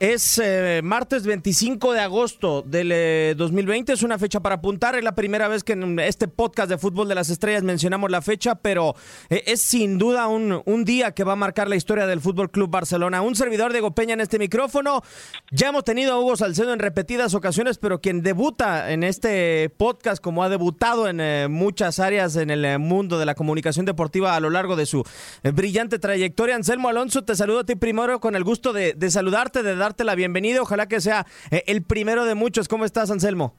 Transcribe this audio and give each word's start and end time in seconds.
Es 0.00 0.40
eh, 0.40 0.80
martes 0.84 1.26
25 1.26 1.92
de 1.92 1.98
agosto 1.98 2.62
del 2.62 2.92
eh, 2.92 3.34
2020, 3.36 3.94
es 3.94 4.04
una 4.04 4.16
fecha 4.16 4.38
para 4.38 4.54
apuntar, 4.54 4.94
es 4.94 5.02
la 5.02 5.16
primera 5.16 5.48
vez 5.48 5.64
que 5.64 5.72
en 5.72 5.98
este 5.98 6.28
podcast 6.28 6.70
de 6.70 6.78
Fútbol 6.78 7.08
de 7.08 7.16
las 7.16 7.30
Estrellas 7.30 7.64
mencionamos 7.64 8.08
la 8.08 8.22
fecha, 8.22 8.54
pero 8.54 8.94
eh, 9.28 9.42
es 9.46 9.60
sin 9.60 9.98
duda 9.98 10.28
un, 10.28 10.62
un, 10.64 10.84
día 10.84 11.10
que 11.10 11.24
va 11.24 11.32
a 11.32 11.36
marcar 11.36 11.68
la 11.68 11.74
historia 11.74 12.06
del 12.06 12.20
Fútbol 12.20 12.52
Club 12.52 12.70
Barcelona. 12.70 13.22
Un 13.22 13.34
servidor 13.34 13.72
Diego 13.72 13.92
Peña 13.92 14.14
en 14.14 14.20
este 14.20 14.38
micrófono, 14.38 15.02
ya 15.50 15.70
hemos 15.70 15.82
tenido 15.82 16.12
a 16.12 16.20
Hugo 16.20 16.36
Salcedo 16.36 16.72
en 16.72 16.78
repetidas 16.78 17.34
ocasiones, 17.34 17.78
pero 17.78 18.00
quien 18.00 18.22
debuta 18.22 18.92
en 18.92 19.02
este 19.02 19.68
podcast 19.68 20.22
como 20.22 20.44
ha 20.44 20.48
debutado 20.48 21.08
en 21.08 21.20
eh, 21.20 21.48
muchas 21.50 21.98
áreas 21.98 22.36
en 22.36 22.50
el 22.50 22.78
mundo 22.78 23.18
de 23.18 23.26
la 23.26 23.34
comunicación 23.34 23.84
deportiva 23.84 24.36
a 24.36 24.40
lo 24.40 24.50
largo 24.50 24.76
de 24.76 24.86
su 24.86 25.02
brillante 25.42 25.98
trayectoria, 25.98 26.54
Anselmo 26.54 26.88
Alonso, 26.88 27.24
te 27.24 27.34
saludo 27.34 27.60
a 27.60 27.64
ti 27.64 27.74
primero 27.74 28.20
con 28.20 28.36
el 28.36 28.44
gusto 28.44 28.72
de, 28.72 28.92
de 28.92 29.10
saludarte, 29.10 29.64
de 29.64 29.74
dar 29.74 29.87
darte 29.88 30.04
la 30.04 30.14
bienvenida. 30.14 30.60
Ojalá 30.60 30.86
que 30.86 31.00
sea 31.00 31.26
eh, 31.50 31.62
el 31.66 31.82
primero 31.82 32.26
de 32.26 32.34
muchos. 32.34 32.68
¿Cómo 32.68 32.84
estás, 32.84 33.10
Anselmo? 33.10 33.54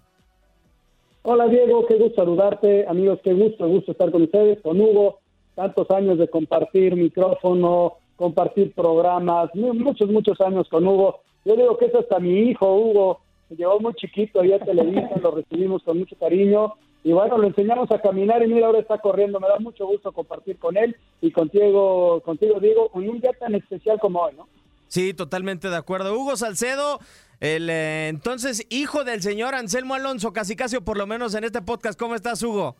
Hola, 1.23 1.47
Diego. 1.47 1.87
Qué 1.87 1.95
gusto 1.95 2.17
saludarte. 2.17 2.85
Amigos, 2.87 3.19
qué 3.23 3.33
gusto, 3.33 3.67
gusto 3.67 3.91
estar 3.93 4.11
con 4.11 4.21
ustedes, 4.21 4.61
con 4.61 4.79
Hugo. 4.79 5.19
Tantos 5.55 5.89
años 5.89 6.19
de 6.19 6.27
compartir 6.27 6.95
micrófono, 6.95 7.95
compartir 8.15 8.73
programas, 8.73 9.49
muchos, 9.55 10.09
muchos 10.09 10.39
años 10.41 10.69
con 10.69 10.87
Hugo. 10.87 11.21
Yo 11.45 11.55
digo 11.55 11.77
que 11.77 11.85
es 11.85 11.95
hasta 11.95 12.19
mi 12.19 12.49
hijo, 12.49 12.75
Hugo. 12.75 13.21
Me 13.49 13.57
llevó 13.57 13.79
muy 13.79 13.93
chiquito 13.95 14.41
ahí 14.41 14.53
a 14.53 14.59
Televisa, 14.59 15.19
lo 15.21 15.31
recibimos 15.31 15.81
con 15.83 15.97
mucho 15.97 16.15
cariño. 16.15 16.75
Y 17.03 17.11
bueno, 17.11 17.39
lo 17.39 17.47
enseñamos 17.47 17.89
a 17.91 17.99
caminar 17.99 18.43
y 18.43 18.47
mira, 18.47 18.67
ahora 18.67 18.79
está 18.79 18.99
corriendo. 18.99 19.39
Me 19.39 19.47
da 19.47 19.57
mucho 19.59 19.87
gusto 19.87 20.11
compartir 20.11 20.59
con 20.59 20.77
él 20.77 20.95
y 21.21 21.31
contigo, 21.31 22.21
contigo 22.21 22.59
Diego, 22.59 22.91
en 22.93 23.09
un 23.09 23.19
día 23.19 23.31
tan 23.39 23.55
especial 23.55 23.99
como 23.99 24.19
hoy, 24.21 24.33
¿no? 24.37 24.47
Sí, 24.89 25.13
totalmente 25.13 25.69
de 25.69 25.77
acuerdo. 25.77 26.19
Hugo 26.19 26.35
Salcedo, 26.35 26.99
el 27.39 27.69
eh, 27.69 28.09
entonces 28.09 28.65
hijo 28.69 29.03
del 29.03 29.21
señor 29.21 29.55
Anselmo 29.55 29.93
Alonso, 29.93 30.33
casi 30.33 30.55
casi 30.55 30.79
por 30.79 30.97
lo 30.97 31.07
menos 31.07 31.35
en 31.35 31.43
este 31.43 31.61
podcast. 31.61 31.97
¿Cómo 31.97 32.15
estás, 32.15 32.43
Hugo? 32.43 32.75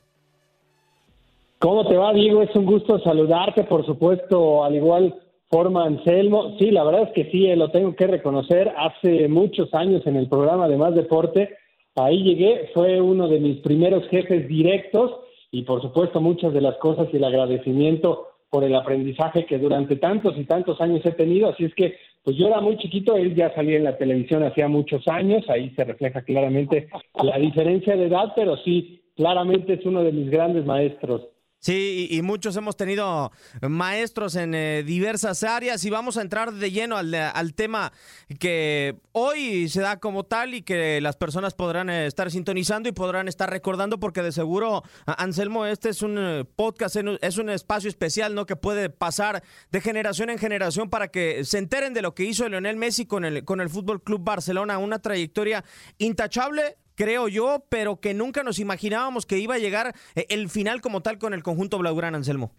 ¿Cómo 1.60 1.88
te 1.88 1.96
va, 1.96 2.14
Diego? 2.14 2.42
Es 2.42 2.56
un 2.56 2.66
gusto 2.66 3.00
saludarte, 3.00 3.64
por 3.64 3.86
supuesto, 3.86 4.64
al 4.64 4.76
igual 4.76 5.16
forma 5.50 5.86
Anselmo. 5.86 6.58
Sí, 6.58 6.72
la 6.72 6.84
verdad 6.84 7.04
es 7.04 7.14
que 7.14 7.32
sí, 7.32 7.46
eh, 7.46 7.56
lo 7.56 7.70
tengo 7.70 7.96
que 7.96 8.08
reconocer. 8.08 8.74
Hace 8.76 9.28
muchos 9.28 9.72
años 9.74 10.02
en 10.08 10.16
el 10.16 10.28
programa 10.28 10.68
de 10.68 10.78
Más 10.78 10.96
Deporte, 10.96 11.58
ahí 11.96 12.24
llegué, 12.24 12.72
fue 12.74 13.00
uno 13.00 13.28
de 13.28 13.40
mis 13.40 13.58
primeros 13.60 14.08
jefes 14.10 14.48
directos 14.48 15.12
y 15.52 15.64
por 15.64 15.82
supuesto 15.82 16.22
muchas 16.22 16.54
de 16.54 16.62
las 16.62 16.78
cosas 16.78 17.08
y 17.12 17.18
el 17.18 17.24
agradecimiento 17.24 18.29
por 18.50 18.64
el 18.64 18.76
aprendizaje 18.76 19.46
que 19.46 19.58
durante 19.58 19.96
tantos 19.96 20.38
y 20.38 20.46
tantos 20.46 20.80
años 20.82 21.06
he 21.06 21.12
tenido. 21.12 21.50
Así 21.50 21.66
es 21.66 21.74
que, 21.76 21.96
pues 22.24 22.36
yo 22.38 22.48
era 22.48 22.62
muy 22.62 22.78
chiquito, 22.78 23.16
él 23.16 23.36
ya 23.36 23.54
salía 23.54 23.78
en 23.78 23.84
la 23.84 23.98
televisión 23.98 24.44
hacía 24.44 24.68
muchos 24.68 25.08
años, 25.08 25.48
ahí 25.50 25.70
se 25.76 25.84
refleja 25.84 26.22
claramente 26.22 26.90
la 27.24 27.38
diferencia 27.38 27.96
de 27.96 28.08
edad, 28.08 28.34
pero 28.36 28.58
sí, 28.58 29.02
claramente 29.16 29.74
es 29.74 29.86
uno 29.86 30.04
de 30.04 30.12
mis 30.12 30.30
grandes 30.30 30.66
maestros. 30.66 31.28
Sí, 31.62 32.08
y, 32.10 32.22
muchos 32.22 32.56
hemos 32.56 32.78
tenido 32.78 33.34
maestros 33.62 34.38
en 34.38 34.56
eh, 34.56 34.82
diversas 34.86 35.44
áreas 35.44 35.84
y 35.84 35.90
vamos 35.90 36.16
a 36.16 36.22
entrar 36.22 36.54
de 36.54 36.72
lleno 36.72 36.96
al, 36.96 37.14
al, 37.14 37.54
tema 37.54 37.92
que 38.40 38.96
hoy 39.12 39.68
se 39.68 39.82
da 39.82 40.00
como 40.00 40.24
tal 40.24 40.54
y 40.54 40.62
que 40.62 41.02
las 41.02 41.18
personas 41.18 41.54
podrán 41.56 41.90
eh, 41.90 42.06
estar 42.06 42.32
sintonizando 42.32 42.88
y 42.88 42.94
podrán 42.94 43.28
estar 43.28 43.50
recordando 43.50 44.00
porque 44.00 44.22
de 44.22 44.32
seguro, 44.32 44.84
Anselmo, 45.06 45.66
este 45.66 45.90
es 45.90 46.02
un 46.02 46.18
eh, 46.18 46.46
podcast, 46.46 46.96
es 46.96 47.38
un 47.38 47.50
espacio 47.50 47.90
especial, 47.90 48.36
¿no? 48.36 48.46
Que 48.46 48.56
puede 48.56 48.90
pasar 48.90 49.44
de 49.70 49.82
generación 49.82 50.30
en 50.30 50.38
generación 50.38 50.90
para 50.90 51.10
que 51.10 51.44
se 51.44 51.58
enteren 51.58 51.94
de 51.94 52.02
lo 52.02 52.16
que 52.16 52.24
hizo 52.24 52.48
Lionel 52.48 52.78
Messi 52.78 53.06
con 53.06 53.26
el, 53.26 53.44
con 53.44 53.60
el 53.60 53.70
Fútbol 53.70 54.02
Club 54.02 54.24
Barcelona, 54.24 54.78
una 54.78 55.00
trayectoria 55.00 55.66
intachable 55.98 56.78
creo 57.00 57.30
yo, 57.30 57.64
pero 57.70 58.02
que 58.02 58.14
nunca 58.14 58.44
nos 58.44 58.60
imaginábamos 58.60 59.26
que 59.26 59.40
iba 59.40 59.56
a 59.56 59.58
llegar 59.58 59.96
eh, 60.16 60.26
el 60.28 60.50
final 60.50 60.82
como 60.82 61.00
tal 61.00 61.18
con 61.18 61.34
el 61.34 61.44
conjunto 61.44 61.78
Blaugrana, 61.78 62.18
Anselmo. 62.18 62.52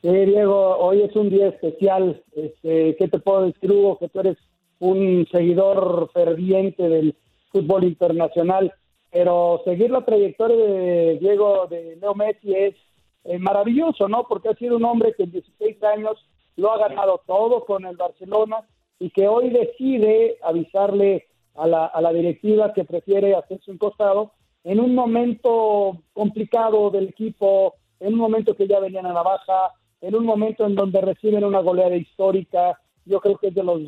Sí, 0.00 0.08
Diego, 0.08 0.76
hoy 0.78 1.02
es 1.02 1.14
un 1.16 1.28
día 1.28 1.48
especial. 1.48 2.22
Este, 2.32 2.94
¿Qué 2.96 3.08
te 3.08 3.18
puedo 3.18 3.42
decir, 3.42 3.70
Hugo? 3.70 3.98
Que 3.98 4.08
tú 4.08 4.20
eres 4.20 4.38
un 4.78 5.26
seguidor 5.32 6.08
ferviente 6.14 6.88
del 6.88 7.16
fútbol 7.50 7.82
internacional, 7.82 8.72
pero 9.10 9.60
seguir 9.64 9.90
la 9.90 10.04
trayectoria 10.04 10.56
de 10.56 11.18
Diego, 11.18 11.66
de 11.68 11.96
Leo 11.96 12.14
Messi, 12.14 12.54
es 12.54 12.76
eh, 13.24 13.40
maravilloso, 13.40 14.08
¿no? 14.08 14.28
Porque 14.28 14.50
ha 14.50 14.54
sido 14.54 14.76
un 14.76 14.84
hombre 14.84 15.14
que 15.16 15.24
en 15.24 15.32
16 15.32 15.82
años 15.82 16.16
lo 16.54 16.72
ha 16.72 16.78
ganado 16.78 17.20
todo 17.26 17.64
con 17.64 17.84
el 17.86 17.96
Barcelona 17.96 18.58
y 19.00 19.10
que 19.10 19.26
hoy 19.26 19.50
decide 19.50 20.38
avisarle 20.44 21.26
a 21.54 21.66
la, 21.66 21.86
a 21.86 22.00
la 22.00 22.12
directiva 22.12 22.72
que 22.72 22.84
prefiere 22.84 23.34
hacerse 23.34 23.70
un 23.70 23.78
costado 23.78 24.32
en 24.64 24.80
un 24.80 24.94
momento 24.94 26.02
complicado 26.12 26.90
del 26.90 27.08
equipo, 27.08 27.74
en 27.98 28.14
un 28.14 28.18
momento 28.18 28.54
que 28.54 28.66
ya 28.66 28.80
venían 28.80 29.06
a 29.06 29.12
la 29.12 29.22
baja, 29.22 29.72
en 30.00 30.14
un 30.14 30.24
momento 30.24 30.66
en 30.66 30.74
donde 30.74 31.00
reciben 31.00 31.44
una 31.44 31.60
goleada 31.60 31.96
histórica. 31.96 32.80
Yo 33.04 33.20
creo 33.20 33.36
que 33.38 33.48
es 33.48 33.54
de 33.54 33.62
los 33.62 33.80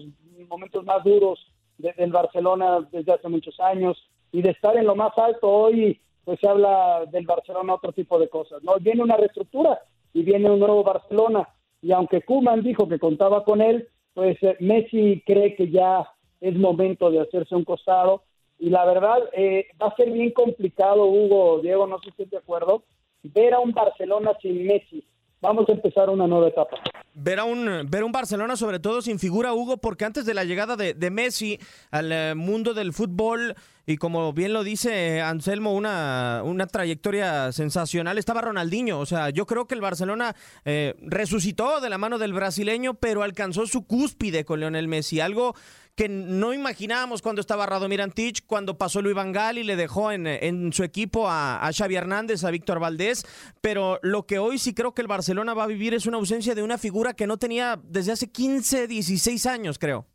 momentos 0.48 0.84
más 0.84 1.02
duros 1.04 1.38
del 1.78 2.12
Barcelona 2.12 2.86
desde 2.90 3.12
hace 3.12 3.28
muchos 3.28 3.58
años. 3.60 3.98
Y 4.32 4.42
de 4.42 4.50
estar 4.50 4.76
en 4.76 4.86
lo 4.86 4.94
más 4.94 5.16
alto 5.18 5.48
hoy 5.48 6.00
pues 6.24 6.38
se 6.40 6.48
habla 6.48 7.04
del 7.10 7.26
Barcelona 7.26 7.74
otro 7.74 7.92
tipo 7.92 8.16
de 8.16 8.28
cosas 8.28 8.62
no 8.62 8.76
viene 8.78 9.02
una 9.02 9.16
reestructura 9.16 9.80
y 10.14 10.22
viene 10.22 10.50
un 10.50 10.60
nuevo 10.60 10.84
Barcelona. 10.84 11.48
Y 11.82 11.92
aunque 11.92 12.22
Kuman 12.22 12.62
dijo 12.62 12.88
que 12.88 12.98
contaba 12.98 13.44
con 13.44 13.60
él 13.60 13.88
pues 14.14 14.36
eh, 14.42 14.56
Messi 14.60 15.22
cree 15.26 15.54
que 15.56 15.70
ya 15.70 16.08
es 16.42 16.54
momento 16.56 17.10
de 17.10 17.20
hacerse 17.20 17.54
un 17.54 17.64
costado 17.64 18.22
y 18.58 18.68
la 18.68 18.84
verdad 18.84 19.18
eh, 19.32 19.68
va 19.80 19.86
a 19.86 19.96
ser 19.96 20.10
bien 20.10 20.32
complicado 20.32 21.06
Hugo 21.06 21.60
Diego 21.60 21.86
no 21.86 21.98
sé 21.98 22.04
si 22.04 22.10
estén 22.10 22.30
de 22.30 22.36
acuerdo 22.36 22.82
ver 23.22 23.54
a 23.54 23.60
un 23.60 23.72
Barcelona 23.72 24.32
sin 24.42 24.66
Messi 24.66 25.02
vamos 25.42 25.68
a 25.68 25.72
empezar 25.72 26.08
una 26.08 26.26
nueva 26.26 26.48
etapa. 26.48 26.78
Ver 27.14 27.40
a 27.40 27.44
un, 27.44 27.86
ver 27.90 28.04
un 28.04 28.12
Barcelona 28.12 28.56
sobre 28.56 28.78
todo 28.78 29.02
sin 29.02 29.18
figura, 29.18 29.52
Hugo, 29.52 29.76
porque 29.76 30.06
antes 30.06 30.24
de 30.24 30.32
la 30.32 30.44
llegada 30.44 30.76
de, 30.76 30.94
de 30.94 31.10
Messi 31.10 31.58
al 31.90 32.10
eh, 32.10 32.34
mundo 32.34 32.72
del 32.72 32.94
fútbol, 32.94 33.54
y 33.86 33.96
como 33.96 34.32
bien 34.32 34.52
lo 34.52 34.62
dice 34.64 35.20
Anselmo, 35.20 35.74
una, 35.74 36.42
una 36.44 36.66
trayectoria 36.66 37.50
sensacional, 37.52 38.18
estaba 38.18 38.40
Ronaldinho. 38.40 38.98
O 38.98 39.06
sea, 39.06 39.30
yo 39.30 39.46
creo 39.46 39.66
que 39.66 39.74
el 39.74 39.80
Barcelona 39.80 40.36
eh, 40.64 40.94
resucitó 41.00 41.80
de 41.80 41.90
la 41.90 41.98
mano 41.98 42.18
del 42.18 42.32
brasileño, 42.32 42.94
pero 42.94 43.22
alcanzó 43.22 43.66
su 43.66 43.86
cúspide 43.86 44.44
con 44.44 44.60
Lionel 44.60 44.88
Messi, 44.88 45.20
algo 45.20 45.54
que 45.94 46.08
no 46.08 46.54
imaginábamos 46.54 47.20
cuando 47.20 47.40
estaba 47.40 47.66
Radomir 47.66 48.00
Antich, 48.00 48.46
cuando 48.46 48.78
pasó 48.78 49.02
Luis 49.02 49.14
Vangal 49.14 49.58
y 49.58 49.64
le 49.64 49.76
dejó 49.76 50.10
en, 50.10 50.72
su 50.72 50.84
equipo 50.84 51.28
a, 51.28 51.66
a, 51.66 51.72
Xavi 51.72 51.96
Hernández, 51.96 52.44
a 52.44 52.50
Víctor 52.50 52.78
Valdés, 52.78 53.26
pero 53.60 53.98
lo 54.02 54.26
que 54.26 54.38
hoy 54.38 54.58
sí 54.58 54.72
creo 54.72 54.94
que 54.94 55.02
el 55.02 55.08
Barcelona 55.08 55.54
va 55.54 55.64
a 55.64 55.66
vivir 55.66 55.92
es 55.92 56.06
una 56.06 56.16
ausencia 56.16 56.54
de 56.54 56.62
una 56.62 56.78
figura 56.78 57.14
que 57.14 57.26
no 57.26 57.36
tenía 57.36 57.78
desde 57.84 58.12
hace 58.12 58.30
15, 58.30 58.86
16 58.86 59.44
años, 59.46 59.78
creo. 59.78 60.06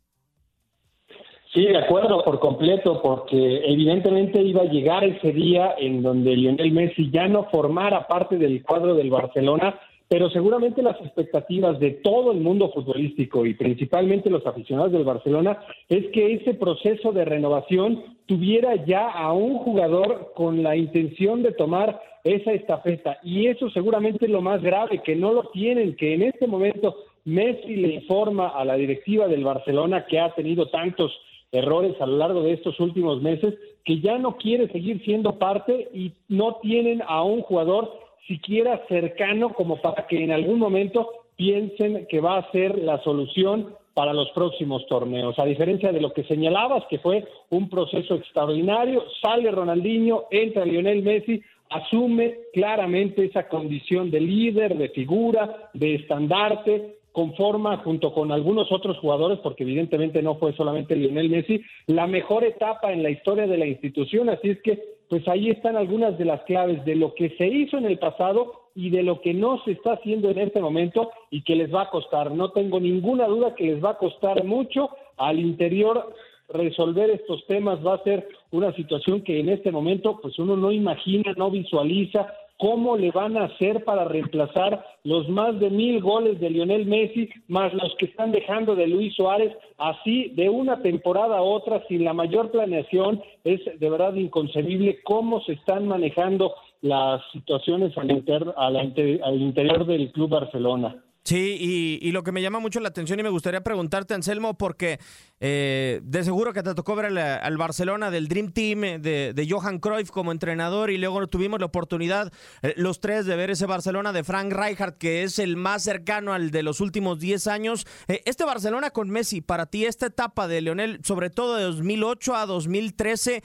Sí, 1.58 1.66
de 1.66 1.76
acuerdo 1.76 2.22
por 2.22 2.38
completo, 2.38 3.02
porque 3.02 3.62
evidentemente 3.64 4.40
iba 4.40 4.62
a 4.62 4.66
llegar 4.66 5.02
ese 5.02 5.32
día 5.32 5.74
en 5.76 6.02
donde 6.04 6.36
Lionel 6.36 6.70
Messi 6.70 7.10
ya 7.10 7.26
no 7.26 7.48
formara 7.50 8.06
parte 8.06 8.38
del 8.38 8.62
cuadro 8.62 8.94
del 8.94 9.10
Barcelona 9.10 9.74
pero 10.06 10.30
seguramente 10.30 10.82
las 10.82 10.98
expectativas 11.00 11.78
de 11.80 11.90
todo 11.90 12.32
el 12.32 12.40
mundo 12.40 12.70
futbolístico 12.72 13.44
y 13.44 13.54
principalmente 13.54 14.30
los 14.30 14.46
aficionados 14.46 14.92
del 14.92 15.04
Barcelona 15.04 15.58
es 15.88 16.06
que 16.12 16.34
ese 16.34 16.54
proceso 16.54 17.12
de 17.12 17.26
renovación 17.26 18.04
tuviera 18.26 18.76
ya 18.86 19.10
a 19.10 19.32
un 19.32 19.58
jugador 19.58 20.32
con 20.34 20.62
la 20.62 20.76
intención 20.76 21.42
de 21.42 21.52
tomar 21.52 22.00
esa 22.24 22.52
estafeta. 22.52 23.18
Y 23.22 23.48
eso 23.48 23.68
seguramente 23.68 24.24
es 24.24 24.30
lo 24.30 24.40
más 24.40 24.62
grave 24.62 25.02
que 25.02 25.14
no 25.14 25.32
lo 25.34 25.50
tienen 25.50 25.94
que 25.96 26.14
en 26.14 26.22
este 26.22 26.46
momento 26.46 26.96
Messi 27.26 27.76
le 27.76 27.96
informa 27.96 28.48
a 28.48 28.64
la 28.64 28.76
directiva 28.76 29.28
del 29.28 29.44
Barcelona 29.44 30.06
que 30.06 30.20
ha 30.20 30.34
tenido 30.34 30.70
tantos 30.70 31.12
errores 31.52 32.00
a 32.00 32.06
lo 32.06 32.18
largo 32.18 32.42
de 32.42 32.52
estos 32.52 32.78
últimos 32.80 33.22
meses 33.22 33.54
que 33.84 34.00
ya 34.00 34.18
no 34.18 34.36
quiere 34.36 34.68
seguir 34.68 35.02
siendo 35.04 35.38
parte 35.38 35.88
y 35.94 36.12
no 36.28 36.56
tienen 36.56 37.02
a 37.06 37.22
un 37.22 37.42
jugador 37.42 37.90
siquiera 38.26 38.82
cercano 38.88 39.54
como 39.54 39.80
para 39.80 40.06
que 40.06 40.22
en 40.22 40.32
algún 40.32 40.58
momento 40.58 41.08
piensen 41.36 42.06
que 42.06 42.20
va 42.20 42.38
a 42.38 42.50
ser 42.52 42.78
la 42.78 43.02
solución 43.02 43.74
para 43.94 44.12
los 44.12 44.30
próximos 44.30 44.86
torneos. 44.86 45.38
A 45.38 45.44
diferencia 45.44 45.90
de 45.90 46.00
lo 46.00 46.12
que 46.12 46.24
señalabas, 46.24 46.84
que 46.88 46.98
fue 46.98 47.24
un 47.50 47.68
proceso 47.68 48.14
extraordinario, 48.14 49.02
sale 49.22 49.50
Ronaldinho, 49.50 50.24
entra 50.30 50.64
Lionel 50.64 51.02
Messi, 51.02 51.42
asume 51.70 52.36
claramente 52.52 53.24
esa 53.24 53.48
condición 53.48 54.10
de 54.10 54.20
líder, 54.20 54.76
de 54.76 54.90
figura, 54.90 55.70
de 55.72 55.96
estandarte, 55.96 56.97
conforma 57.12 57.78
junto 57.78 58.12
con 58.12 58.32
algunos 58.32 58.70
otros 58.70 58.98
jugadores, 58.98 59.38
porque 59.40 59.64
evidentemente 59.64 60.22
no 60.22 60.36
fue 60.36 60.52
solamente 60.52 60.96
Lionel 60.96 61.30
Messi, 61.30 61.62
la 61.86 62.06
mejor 62.06 62.44
etapa 62.44 62.92
en 62.92 63.02
la 63.02 63.10
historia 63.10 63.46
de 63.46 63.58
la 63.58 63.66
institución. 63.66 64.28
Así 64.28 64.50
es 64.50 64.62
que, 64.62 64.78
pues 65.08 65.26
ahí 65.26 65.50
están 65.50 65.76
algunas 65.76 66.18
de 66.18 66.26
las 66.26 66.42
claves 66.42 66.84
de 66.84 66.94
lo 66.94 67.14
que 67.14 67.30
se 67.38 67.46
hizo 67.46 67.78
en 67.78 67.86
el 67.86 67.98
pasado 67.98 68.68
y 68.74 68.90
de 68.90 69.02
lo 69.02 69.20
que 69.20 69.34
no 69.34 69.62
se 69.64 69.72
está 69.72 69.92
haciendo 69.92 70.30
en 70.30 70.38
este 70.38 70.60
momento 70.60 71.10
y 71.30 71.42
que 71.42 71.56
les 71.56 71.74
va 71.74 71.82
a 71.82 71.90
costar. 71.90 72.30
No 72.30 72.50
tengo 72.50 72.78
ninguna 72.78 73.26
duda 73.26 73.54
que 73.54 73.64
les 73.64 73.82
va 73.82 73.90
a 73.90 73.98
costar 73.98 74.44
mucho 74.44 74.90
al 75.16 75.38
interior 75.38 76.12
resolver 76.48 77.10
estos 77.10 77.46
temas 77.46 77.84
va 77.84 77.94
a 77.94 78.02
ser 78.04 78.26
una 78.50 78.72
situación 78.74 79.22
que 79.22 79.38
en 79.40 79.50
este 79.50 79.70
momento 79.70 80.18
pues 80.20 80.38
uno 80.38 80.56
no 80.56 80.72
imagina, 80.72 81.32
no 81.36 81.50
visualiza, 81.50 82.32
cómo 82.58 82.96
le 82.96 83.10
van 83.10 83.36
a 83.36 83.44
hacer 83.44 83.84
para 83.84 84.04
reemplazar 84.04 84.84
los 85.04 85.28
más 85.28 85.58
de 85.60 85.70
mil 85.70 86.00
goles 86.00 86.40
de 86.40 86.50
Lionel 86.50 86.86
Messi, 86.86 87.28
más 87.46 87.72
los 87.72 87.94
que 87.96 88.06
están 88.06 88.32
dejando 88.32 88.74
de 88.74 88.88
Luis 88.88 89.14
Suárez, 89.14 89.56
así 89.78 90.30
de 90.34 90.50
una 90.50 90.82
temporada 90.82 91.38
a 91.38 91.42
otra, 91.42 91.84
sin 91.86 92.04
la 92.04 92.12
mayor 92.12 92.50
planeación, 92.50 93.22
es 93.44 93.60
de 93.78 93.90
verdad 93.90 94.14
inconcebible 94.14 95.00
cómo 95.02 95.40
se 95.42 95.52
están 95.52 95.86
manejando 95.86 96.54
las 96.82 97.22
situaciones 97.32 97.96
al, 97.96 98.10
al 98.56 99.40
interior 99.40 99.86
del 99.86 100.10
Club 100.12 100.30
Barcelona. 100.30 101.02
Sí, 101.28 101.98
y, 102.00 102.10
lo 102.12 102.22
que 102.22 102.32
me 102.32 102.40
llama 102.40 102.58
mucho 102.58 102.80
la 102.80 102.88
atención 102.88 103.20
y 103.20 103.22
me 103.22 103.28
gustaría 103.28 103.62
preguntarte, 103.62 104.14
Anselmo, 104.14 104.56
porque 104.56 104.98
eh, 105.40 106.00
de 106.02 106.24
seguro 106.24 106.54
que 106.54 106.62
te 106.62 106.74
tocó 106.74 106.96
ver 106.96 107.18
al, 107.18 107.56
Barcelona 107.58 108.10
del 108.10 108.28
Dream 108.28 108.50
Team 108.50 108.82
eh, 108.82 108.98
de, 108.98 109.46
Johan 109.46 109.78
Cruyff 109.78 110.10
como 110.10 110.32
entrenador 110.32 110.90
y 110.90 110.96
luego 110.96 111.26
tuvimos 111.26 111.60
la 111.60 111.66
oportunidad 111.66 112.32
eh, 112.62 112.72
los 112.78 113.00
tres 113.00 113.26
de 113.26 113.36
ver 113.36 113.50
ese 113.50 113.66
Barcelona 113.66 114.14
de 114.14 114.24
Frank 114.24 114.54
Rijkaard, 114.54 114.96
que 114.96 115.22
es 115.22 115.38
el 115.38 115.58
más 115.58 115.82
cercano 115.82 116.32
al 116.32 116.50
de 116.50 116.62
los 116.62 116.80
últimos 116.80 117.18
10 117.18 117.46
años. 117.48 117.86
este 118.06 118.46
Barcelona 118.46 118.88
con 118.88 119.10
Messi, 119.10 119.42
para 119.42 119.66
ti 119.66 119.84
esta 119.84 120.06
etapa 120.06 120.48
de 120.48 120.62
Leonel, 120.62 121.00
sobre 121.04 121.28
todo 121.28 121.56
de 121.56 121.64
2008 121.64 122.36
a 122.36 122.46
2013, 122.46 123.42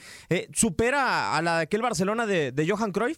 ¿supera 0.54 1.36
a 1.36 1.42
la 1.42 1.58
de 1.58 1.64
aquel 1.64 1.82
Barcelona 1.82 2.26
de, 2.26 2.54
de 2.54 2.66
Johan 2.66 2.94
Cruyff? 2.94 3.18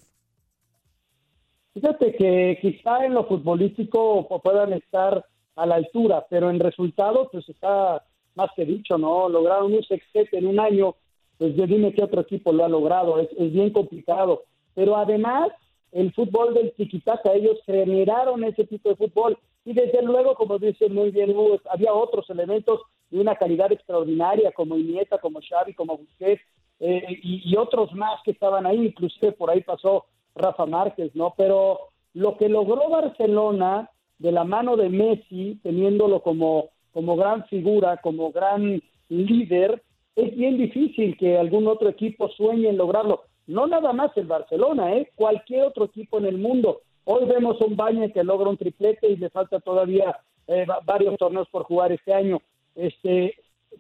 Fíjate 1.76 2.16
que 2.16 2.58
quizá 2.62 3.06
en 3.06 3.14
lo 3.14 3.26
futbolístico 3.26 4.26
puedan 4.42 4.72
estar 4.72 5.26
a 5.58 5.66
la 5.66 5.76
altura, 5.76 6.26
pero 6.30 6.50
en 6.50 6.62
resultados 6.62 7.28
pues 7.34 7.48
está 7.50 8.02
más 8.36 8.50
que 8.56 8.64
dicho, 8.64 8.98
¿no? 8.98 9.28
Lograron 9.28 9.74
un 9.74 9.84
sextete 9.84 10.38
en 10.38 10.48
un 10.48 10.62
año, 10.62 10.96
pues 11.38 11.54
yo 11.58 11.68
dime 11.68 11.94
qué 11.94 12.02
otro 12.02 12.22
equipo 12.22 12.54
lo 12.54 12.64
ha 12.64 12.70
logrado, 12.70 13.20
es, 13.20 13.30
bien 13.52 13.72
complicado. 13.72 14.44
Pero 14.74 14.96
además, 14.96 15.50
el 15.92 16.14
fútbol 16.14 16.54
del 16.54 16.72
tiquitaca, 16.78 17.34
ellos 17.34 17.60
generaron 17.66 18.46
ese 18.46 18.66
tipo 18.66 18.88
de 18.88 18.96
fútbol 18.96 19.38
y 19.66 19.74
desde 19.74 20.02
luego, 20.02 20.36
como 20.36 20.58
dice 20.58 20.88
muy 20.88 21.12
bien 21.12 21.32
Hugo, 21.32 21.60
había 21.70 21.94
otros 21.94 22.30
elementos 22.30 22.84
de 23.10 23.20
una 23.20 23.36
calidad 23.36 23.74
extraordinaria 23.74 24.54
como 24.54 24.78
Iniesta, 24.78 25.18
como 25.18 25.42
Xavi, 25.42 25.74
como 25.74 25.98
Busquets 25.98 26.42
eh, 26.80 27.20
y, 27.22 27.52
y, 27.52 27.58
otros 27.58 27.92
más 27.94 28.22
que 28.24 28.32
estaban 28.32 28.66
ahí, 28.66 28.86
inclusive 28.86 29.34
por 29.34 29.50
ahí 29.50 29.62
pasó 29.62 30.06
Rafa 30.36 30.66
Márquez, 30.66 31.16
¿no? 31.16 31.34
Pero 31.38 31.80
lo 32.14 32.38
que 32.38 32.50
logró 32.50 32.90
Barcelona 32.90 33.90
de 34.20 34.32
la 34.32 34.44
mano 34.44 34.78
de 34.78 34.90
Messi, 34.90 35.60
teniéndolo 35.64 36.22
como, 36.22 36.70
como 36.94 37.16
gran 37.16 37.46
figura, 37.46 37.98
como 37.98 38.32
gran 38.32 38.82
líder, 39.10 39.82
es 40.16 40.36
bien 40.36 40.58
difícil 40.58 41.18
que 41.18 41.38
algún 41.38 41.68
otro 41.68 41.90
equipo 41.90 42.30
sueñe 42.30 42.70
en 42.70 42.78
lograrlo. 42.78 43.24
No 43.48 43.68
nada 43.68 43.94
más 43.94 44.16
el 44.16 44.26
Barcelona, 44.26 44.96
¿eh? 44.96 45.12
cualquier 45.16 45.64
otro 45.64 45.86
equipo 45.86 46.18
en 46.18 46.26
el 46.26 46.38
mundo. 46.38 46.82
Hoy 47.04 47.26
vemos 47.26 47.60
un 47.62 47.76
Bañe 47.76 48.12
que 48.12 48.24
logra 48.24 48.50
un 48.50 48.58
triplete 48.58 49.08
y 49.10 49.18
le 49.18 49.30
falta 49.30 49.60
todavía 49.60 50.18
eh, 50.48 50.66
varios 50.86 51.18
torneos 51.18 51.48
por 51.50 51.64
jugar 51.64 51.92
este 51.92 52.14
año. 52.14 52.42
Este, 52.74 53.36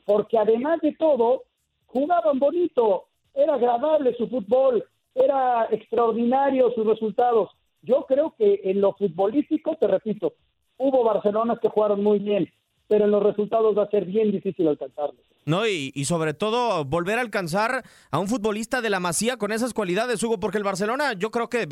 porque 0.05 0.37
además 0.37 0.81
de 0.81 0.93
todo, 0.93 1.43
jugaban 1.87 2.37
bonito, 2.37 3.05
era 3.33 3.55
agradable 3.55 4.13
su 4.15 4.27
fútbol, 4.27 4.83
era 5.15 5.67
extraordinario 5.71 6.71
sus 6.75 6.85
resultados. 6.85 7.49
Yo 7.81 8.05
creo 8.07 8.35
que 8.37 8.61
en 8.65 8.81
lo 8.81 8.93
futbolístico, 8.93 9.77
te 9.77 9.87
repito, 9.87 10.33
hubo 10.77 11.03
Barcelonas 11.03 11.59
que 11.59 11.69
jugaron 11.69 12.03
muy 12.03 12.19
bien, 12.19 12.51
pero 12.87 13.05
en 13.05 13.11
los 13.11 13.23
resultados 13.23 13.77
va 13.77 13.83
a 13.83 13.89
ser 13.89 14.05
bien 14.05 14.31
difícil 14.31 14.67
alcanzarlos. 14.67 15.21
No, 15.45 15.67
y, 15.67 15.91
y, 15.93 16.05
sobre 16.05 16.33
todo 16.33 16.85
volver 16.85 17.19
a 17.19 17.21
alcanzar 17.21 17.83
a 18.09 18.19
un 18.19 18.27
futbolista 18.27 18.81
de 18.81 18.89
la 18.89 18.99
Masía 18.99 19.37
con 19.37 19.51
esas 19.51 19.73
cualidades, 19.73 20.21
Hugo, 20.23 20.39
porque 20.39 20.57
el 20.57 20.63
Barcelona 20.63 21.13
yo 21.13 21.29
creo 21.29 21.49
que 21.49 21.67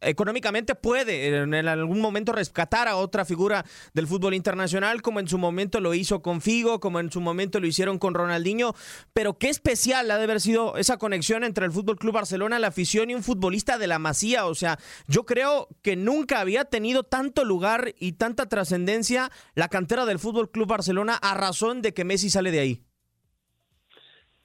económicamente 0.00 0.74
puede 0.74 1.36
en, 1.36 1.54
algún 1.54 2.00
momento 2.00 2.32
rescatar 2.32 2.88
a 2.88 2.96
otra 2.96 3.24
figura 3.24 3.64
del 3.94 4.06
fútbol 4.06 4.34
internacional, 4.34 5.02
como 5.02 5.20
en 5.20 5.28
su 5.28 5.38
momento 5.38 5.80
lo 5.80 5.94
hizo 5.94 6.22
con 6.22 6.40
Figo, 6.40 6.80
como 6.80 7.00
en 7.00 7.10
su 7.10 7.20
momento 7.20 7.60
lo 7.60 7.66
hicieron 7.66 7.98
con 7.98 8.14
Ronaldinho. 8.14 8.74
Pero 9.12 9.38
qué 9.38 9.48
especial 9.48 10.10
ha 10.10 10.18
de 10.18 10.24
haber 10.24 10.40
sido 10.40 10.76
esa 10.76 10.98
conexión 10.98 11.44
entre 11.44 11.64
el 11.64 11.72
Fútbol 11.72 11.96
Club 11.96 12.14
Barcelona, 12.14 12.58
la 12.58 12.68
afición 12.68 13.10
y 13.10 13.14
un 13.14 13.22
futbolista 13.22 13.78
de 13.78 13.86
la 13.86 13.98
Masía. 13.98 14.46
O 14.46 14.54
sea, 14.54 14.78
yo 15.06 15.24
creo 15.24 15.68
que 15.82 15.96
nunca 15.96 16.40
había 16.40 16.64
tenido 16.64 17.02
tanto 17.02 17.44
lugar 17.44 17.94
y 17.98 18.12
tanta 18.12 18.48
trascendencia 18.48 19.30
la 19.54 19.68
cantera 19.68 20.06
del 20.06 20.18
Fútbol 20.18 20.50
Club 20.50 20.68
Barcelona 20.68 21.14
a 21.20 21.34
razón 21.34 21.82
de 21.82 21.94
que 21.94 22.04
Messi 22.04 22.30
sale 22.30 22.50
de 22.50 22.60
ahí. 22.60 22.82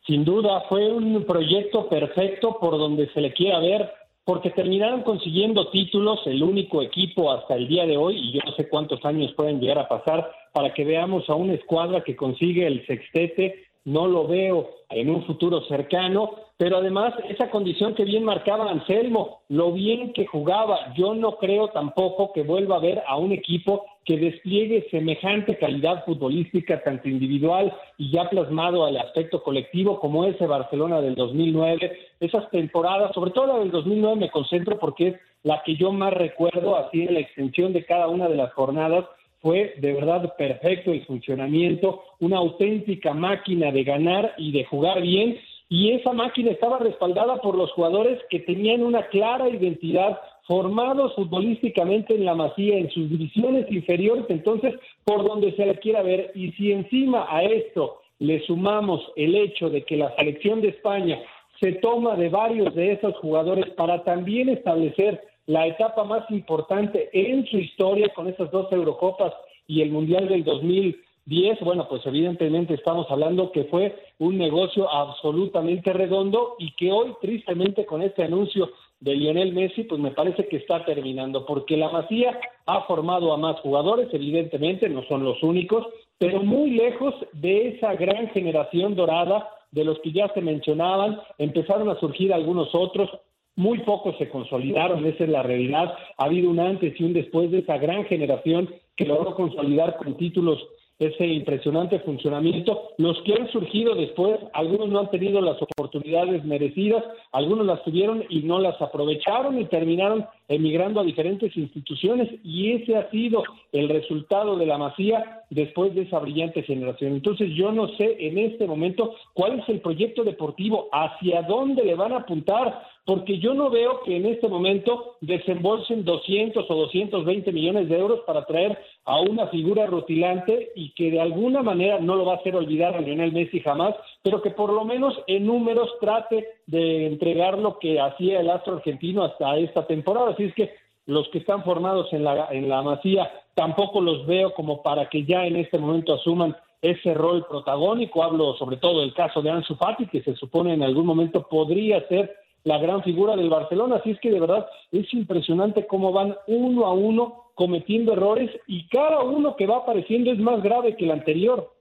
Sin 0.06 0.26
duda, 0.26 0.64
fue 0.68 0.92
un 0.92 1.24
proyecto 1.26 1.88
perfecto 1.88 2.58
por 2.60 2.78
donde 2.78 3.10
se 3.14 3.22
le 3.22 3.34
quiera 3.34 3.60
ver 3.60 3.90
porque 4.26 4.52
terminaron 4.52 5.02
consiguiendo 5.02 5.70
títulos, 5.70 6.22
el 6.26 6.44
único 6.44 6.82
equipo 6.82 7.32
hasta 7.32 7.56
el 7.56 7.68
día 7.68 7.86
de 7.86 7.98
hoy, 7.98 8.18
y 8.18 8.32
yo 8.34 8.40
no 8.46 8.54
sé 8.54 8.70
cuántos 8.70 9.04
años 9.04 9.34
pueden 9.34 9.60
llegar 9.60 9.80
a 9.80 9.90
pasar, 9.90 10.32
para 10.54 10.74
que 10.74 10.86
veamos 10.86 11.30
a 11.30 11.36
una 11.36 11.54
escuadra 11.54 12.04
que 12.04 12.16
consigue 12.16 12.66
el 12.66 12.86
sextete, 12.86 13.66
no 13.86 14.08
lo 14.08 14.28
veo 14.28 14.70
en 14.90 15.10
un 15.10 15.26
futuro 15.26 15.62
cercano, 15.66 16.32
pero 16.58 16.78
además 16.78 17.14
esa 17.30 17.50
condición 17.50 17.96
que 17.96 18.06
bien 18.06 18.24
marcaba 18.24 18.70
Anselmo, 18.70 19.42
lo 19.50 19.72
bien 19.72 20.14
que 20.14 20.26
jugaba, 20.26 20.94
yo 20.96 21.14
no 21.14 21.38
creo 21.38 21.70
tampoco 21.70 22.32
que 22.32 22.44
vuelva 22.44 22.78
a 22.78 22.80
ver 22.80 23.04
a 23.08 23.18
un 23.18 23.32
equipo 23.32 23.86
que 24.06 24.18
despliegue 24.18 24.88
semejante 24.92 25.58
calidad 25.58 26.06
futbolística, 26.06 26.82
tanto 26.84 27.08
individual 27.08 27.74
y 27.98 28.12
ya 28.12 28.30
plasmado 28.30 28.86
al 28.86 28.98
aspecto 28.98 29.42
colectivo 29.44 30.00
como 30.00 30.26
ese 30.26 30.46
Barcelona 30.46 31.02
del 31.02 31.16
2009, 31.16 31.98
esas 32.20 32.50
temporadas, 32.52 33.14
sobre 33.14 33.32
todo 33.32 33.48
la 33.48 33.60
del 33.60 33.72
2009 33.72 34.16
me 34.18 34.32
concentro 34.32 34.78
porque 34.78 35.08
es 35.08 35.16
la 35.44 35.62
que 35.64 35.76
yo 35.76 35.92
más 35.92 36.14
recuerdo, 36.14 36.78
así 36.78 37.02
en 37.02 37.16
la 37.16 37.20
extensión 37.20 37.74
de 37.74 37.86
cada 37.86 38.08
una 38.08 38.28
de 38.28 38.36
las 38.36 38.54
jornadas, 38.54 39.06
fue 39.44 39.76
de 39.78 39.94
verdad 39.94 40.36
perfecto 40.38 40.94
el 40.94 41.06
funcionamiento, 41.06 42.02
una 42.22 42.38
auténtica 42.38 43.14
máquina 43.14 43.74
de 43.74 43.84
ganar 43.84 44.34
y 44.38 44.54
de 44.54 44.64
jugar 44.64 45.02
bien, 45.02 45.38
y 45.68 45.92
esa 45.92 46.14
máquina 46.14 46.52
estaba 46.52 46.80
respaldada 46.80 47.36
por 47.42 47.56
los 47.56 47.70
jugadores 47.74 48.20
que 48.30 48.40
tenían 48.40 48.82
una 48.84 49.06
clara 49.08 49.50
identidad, 49.50 50.18
formados 50.48 51.14
futbolísticamente 51.16 52.16
en 52.16 52.24
la 52.24 52.36
masía, 52.36 52.78
en 52.78 52.90
sus 52.92 53.10
divisiones 53.10 53.70
inferiores, 53.70 54.26
entonces 54.30 54.76
por 55.04 55.28
donde 55.28 55.52
se 55.58 55.66
le 55.66 55.76
quiera 55.76 56.02
ver, 56.02 56.32
y 56.36 56.54
si 56.54 56.72
encima 56.72 57.28
a 57.30 57.44
esto 57.44 58.00
le 58.20 58.40
sumamos 58.46 59.02
el 59.18 59.36
hecho 59.36 59.70
de 59.70 59.84
que 59.84 59.98
la 59.98 60.16
selección 60.16 60.62
de 60.62 60.70
España 60.70 61.20
se 61.60 61.74
toma 61.74 62.16
de 62.16 62.30
varios 62.30 62.74
de 62.76 62.94
esos 62.94 63.14
jugadores 63.18 63.70
para 63.72 64.06
también 64.06 64.48
establecer 64.48 65.22
la 65.46 65.68
etapa 65.68 66.04
más 66.04 66.30
importante 66.32 67.10
en 67.14 67.46
su 67.48 67.58
historia 67.58 68.10
con 68.14 68.28
esas 68.28 68.50
dos 68.52 68.72
Eurocopas 68.72 69.34
y 69.68 69.82
el 69.82 69.92
Mundial 69.92 70.28
del 70.28 70.44
2010, 70.44 71.60
bueno, 71.62 71.88
pues 71.90 72.06
evidentemente 72.06 72.74
estamos 72.74 73.08
hablando 73.10 73.52
que 73.52 73.66
fue 73.66 73.96
un 74.20 74.38
negocio 74.38 74.90
absolutamente 74.90 75.92
redondo 75.94 76.56
y 76.60 76.74
que 76.76 76.92
hoy, 76.92 77.14
tristemente, 77.22 77.86
con 77.86 78.02
este 78.02 78.24
anuncio 78.24 78.72
de 79.00 79.16
Lionel 79.16 79.54
Messi, 79.54 79.84
pues 79.84 80.00
me 80.00 80.12
parece 80.12 80.48
que 80.48 80.58
está 80.58 80.86
terminando, 80.86 81.46
porque 81.46 81.76
la 81.76 81.90
Masía 81.90 82.40
ha 82.66 82.82
formado 82.84 83.34
a 83.34 83.38
más 83.38 83.60
jugadores, 83.60 84.08
evidentemente, 84.14 84.88
no 84.88 85.04
son 85.04 85.24
los 85.24 85.44
únicos, 85.44 85.86
pero 86.18 86.42
muy 86.42 86.72
lejos 86.72 87.14
de 87.34 87.70
esa 87.70 87.96
gran 87.96 88.30
generación 88.30 88.96
dorada 88.96 89.50
de 89.72 89.84
los 89.84 90.00
que 90.00 90.14
ya 90.14 90.30
se 90.34 90.42
mencionaban, 90.42 91.20
empezaron 91.38 91.90
a 91.90 92.00
surgir 92.00 92.32
algunos 92.32 92.74
otros, 92.74 93.10
muy 93.56 93.80
pocos 93.80 94.18
se 94.18 94.30
consolidaron, 94.30 95.06
esa 95.06 95.24
es 95.24 95.30
la 95.30 95.44
realidad. 95.44 95.94
Ha 96.18 96.26
habido 96.26 96.50
un 96.50 96.60
antes 96.60 97.00
y 97.00 97.04
un 97.04 97.14
después 97.14 97.52
de 97.52 97.60
esa 97.60 97.78
gran 97.78 98.06
generación 98.06 98.70
que 98.96 99.06
logró 99.06 99.36
consolidar 99.36 99.98
con 99.98 100.18
títulos 100.18 100.60
ese 101.00 101.26
impresionante 101.26 102.00
funcionamiento. 102.00 102.92
Los 102.98 103.20
que 103.24 103.34
han 103.34 103.50
surgido 103.52 103.96
después, 103.96 104.40
algunos 104.54 104.90
no 104.90 105.00
han 105.00 105.10
tenido 105.10 105.42
las 105.42 105.58
oportunidades 105.62 106.44
merecidas, 106.46 107.04
algunos 107.32 107.66
las 107.66 107.84
tuvieron 107.84 108.24
y 108.30 108.44
no 108.44 108.60
las 108.60 108.80
aprovecharon 108.82 109.60
y 109.60 109.66
terminaron 109.66 110.26
emigrando 110.48 111.00
a 111.00 111.04
diferentes 111.04 111.56
instituciones 111.58 112.30
y 112.44 112.74
ese 112.74 112.96
ha 112.96 113.10
sido 113.10 113.44
el 113.72 113.90
resultado 113.90 114.56
de 114.56 114.66
la 114.66 114.78
masía 114.78 115.42
después 115.50 115.96
de 115.96 116.04
esa 116.04 116.20
brillante 116.20 116.64
generación. 116.64 117.14
Entonces 117.14 117.50
yo 117.56 117.72
no 117.72 117.88
sé 117.98 118.16
en 118.20 118.38
este 118.38 118.68
momento 118.68 119.16
cuál 119.34 119.60
es 119.60 119.70
el 119.70 119.82
proyecto 119.82 120.24
deportivo, 120.24 120.90
hacia 120.92 121.42
dónde 121.44 121.84
le 121.84 121.96
van 121.96 122.14
a 122.14 122.18
apuntar, 122.18 122.84
porque 123.06 123.40
yo 123.40 123.54
no 123.54 123.70
veo 123.70 124.02
que 124.04 124.16
en 124.16 124.26
este 124.26 124.48
momento 124.48 125.18
desembolsen 125.20 126.06
200 126.06 126.66
o 126.70 126.76
220 126.76 127.52
millones 127.52 127.90
de 127.90 127.98
euros 127.98 128.22
para 128.26 128.46
traer 128.46 128.78
a 129.04 129.20
una 129.20 129.48
figura 129.48 129.86
rutilante 129.88 130.72
y 130.76 130.92
que 130.94 131.12
de 131.12 131.20
alguna 131.20 131.62
manera 131.62 132.00
no 132.00 132.16
lo 132.16 132.26
va 132.26 132.34
a 132.34 132.38
hacer 132.38 132.56
olvidar 132.56 132.96
a 132.96 133.02
Lionel 133.02 133.34
Messi 133.34 133.60
jamás, 133.60 133.94
pero 134.22 134.42
que 134.42 134.52
por 134.52 134.72
lo 134.72 134.86
menos 134.86 135.14
en 135.28 135.46
números 135.46 135.90
trate 136.00 136.48
de 136.66 137.08
entregar 137.08 137.58
lo 137.58 137.78
que 137.78 138.00
hacía 138.00 138.40
el 138.40 138.50
astro 138.50 138.76
argentino 138.76 139.24
hasta 139.24 139.58
esta 139.58 139.86
temporada. 139.86 140.32
Así 140.32 140.46
es 140.46 140.54
que 140.54 140.72
los 141.06 141.28
que 141.30 141.40
están 141.40 141.64
formados 141.66 142.12
en 142.14 142.24
la, 142.24 142.48
en 142.52 142.70
la 142.70 142.82
Masía 142.82 143.30
tampoco 143.54 144.00
los 144.00 144.26
veo 144.26 144.54
como 144.54 144.82
para 144.82 145.10
que 145.10 145.26
ya 145.26 145.46
en 145.46 145.58
este 145.58 145.78
momento 145.78 146.14
asuman 146.14 146.56
ese 146.82 147.14
rol 147.14 147.46
protagónico. 147.50 148.24
Hablo 148.24 148.56
sobre 148.56 148.78
todo 148.78 149.02
del 149.02 149.14
caso 149.14 149.42
de 149.42 149.50
Ansu 149.50 149.76
Fati, 149.76 150.08
que 150.08 150.22
se 150.22 150.36
supone 150.36 150.74
en 150.74 150.84
algún 150.84 151.06
momento 151.06 151.48
podría 151.50 152.08
ser 152.08 152.43
la 152.64 152.78
gran 152.78 153.04
figura 153.04 153.36
del 153.36 153.50
Barcelona. 153.50 153.98
Así 153.98 154.12
es 154.12 154.20
que 154.20 154.32
de 154.32 154.40
verdad 154.40 154.68
es 154.92 155.12
impresionante 155.14 155.88
cómo 155.88 156.12
van 156.12 156.36
uno 156.48 156.86
a 156.86 156.94
uno 156.94 157.44
cometiendo 157.56 158.14
errores 158.14 158.50
y 158.68 158.88
cada 158.88 159.22
uno 159.22 159.56
que 159.56 159.68
va 159.68 159.78
apareciendo 159.78 160.32
es 160.32 160.40
más 160.40 160.62
grave 160.64 160.96
que 160.96 161.06
el 161.06 161.12
anterior. 161.12 161.73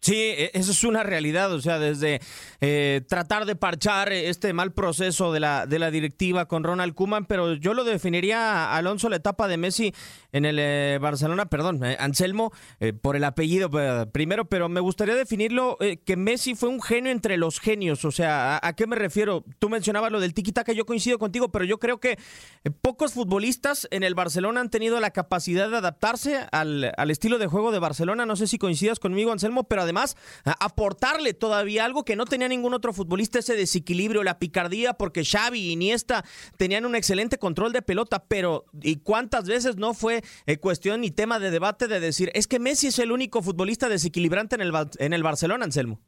Sí, 0.00 0.14
e, 0.14 0.50
eso 0.54 0.70
es 0.70 0.82
una 0.82 1.02
realidad, 1.02 1.52
o 1.52 1.60
sea, 1.60 1.78
desde 1.78 2.20
eh, 2.62 3.02
tratar 3.06 3.44
de 3.44 3.54
parchar 3.54 4.12
este 4.12 4.54
mal 4.54 4.72
proceso 4.72 5.30
de 5.30 5.40
la, 5.40 5.66
de 5.66 5.78
la 5.78 5.90
directiva 5.90 6.46
con 6.46 6.64
Ronald 6.64 6.94
Kuman, 6.94 7.26
pero 7.26 7.52
yo 7.54 7.74
lo 7.74 7.84
definiría, 7.84 8.74
Alonso, 8.74 9.10
la 9.10 9.16
etapa 9.16 9.46
de 9.46 9.58
Messi 9.58 9.92
en 10.32 10.46
el 10.46 10.58
eh, 10.58 10.98
Barcelona, 11.00 11.46
perdón, 11.46 11.84
eh, 11.84 11.98
Anselmo, 12.00 12.50
por 13.02 13.16
el 13.16 13.24
apellido 13.24 13.68
primero, 14.10 14.46
pero 14.46 14.68
me 14.68 14.80
gustaría 14.80 15.14
definirlo 15.14 15.76
que 16.06 16.16
Messi 16.16 16.54
fue 16.54 16.70
un 16.70 16.80
genio 16.80 17.12
entre 17.12 17.36
los 17.36 17.60
genios, 17.60 18.04
o 18.04 18.10
sea, 18.10 18.58
¿a, 18.62 18.72
qué 18.74 18.86
me 18.86 18.96
refiero? 18.96 19.44
Tú 19.58 19.68
mencionabas 19.68 20.10
lo 20.12 20.20
del 20.20 20.32
tiki-taka, 20.32 20.72
yo 20.72 20.86
coincido 20.86 21.18
contigo, 21.18 21.50
pero 21.50 21.64
yo 21.64 21.78
creo 21.78 22.00
que 22.00 22.18
pocos 22.80 23.12
futbolistas 23.12 23.86
en 23.90 24.02
el 24.02 24.14
Barcelona 24.14 24.60
han 24.60 24.70
tenido 24.70 24.98
la 24.98 25.10
capacidad 25.10 25.68
de 25.68 25.76
adaptarse 25.76 26.46
al, 26.52 26.92
al 26.96 27.10
estilo 27.10 27.38
de 27.38 27.48
juego 27.48 27.70
de 27.70 27.80
Barcelona, 27.80 28.24
no 28.24 28.36
sé 28.36 28.46
si 28.46 28.56
coincidas 28.56 28.98
conmigo, 28.98 29.32
Anselmo, 29.32 29.64
pero 29.64 29.89
además 29.90 30.16
aportarle 30.60 31.34
todavía 31.34 31.84
algo 31.84 32.04
que 32.04 32.16
no 32.16 32.24
tenía 32.24 32.48
ningún 32.48 32.74
otro 32.74 32.92
futbolista, 32.92 33.40
ese 33.40 33.56
desequilibrio, 33.56 34.22
la 34.22 34.38
picardía, 34.38 34.94
porque 34.94 35.24
Xavi 35.24 35.58
y 35.58 35.72
Iniesta 35.72 36.24
tenían 36.56 36.86
un 36.86 36.94
excelente 36.94 37.38
control 37.38 37.72
de 37.72 37.82
pelota, 37.82 38.24
pero 38.28 38.64
¿y 38.82 38.96
cuántas 38.96 39.48
veces 39.48 39.76
no 39.76 39.94
fue 39.94 40.22
eh, 40.46 40.58
cuestión 40.58 41.04
y 41.04 41.10
tema 41.10 41.38
de 41.38 41.50
debate 41.50 41.88
de 41.88 42.00
decir, 42.00 42.30
es 42.34 42.46
que 42.46 42.58
Messi 42.58 42.88
es 42.88 42.98
el 42.98 43.12
único 43.12 43.42
futbolista 43.42 43.88
desequilibrante 43.88 44.54
en 44.54 44.62
el, 44.62 44.72
en 44.98 45.12
el 45.12 45.22
Barcelona, 45.22 45.64
Anselmo? 45.64 45.98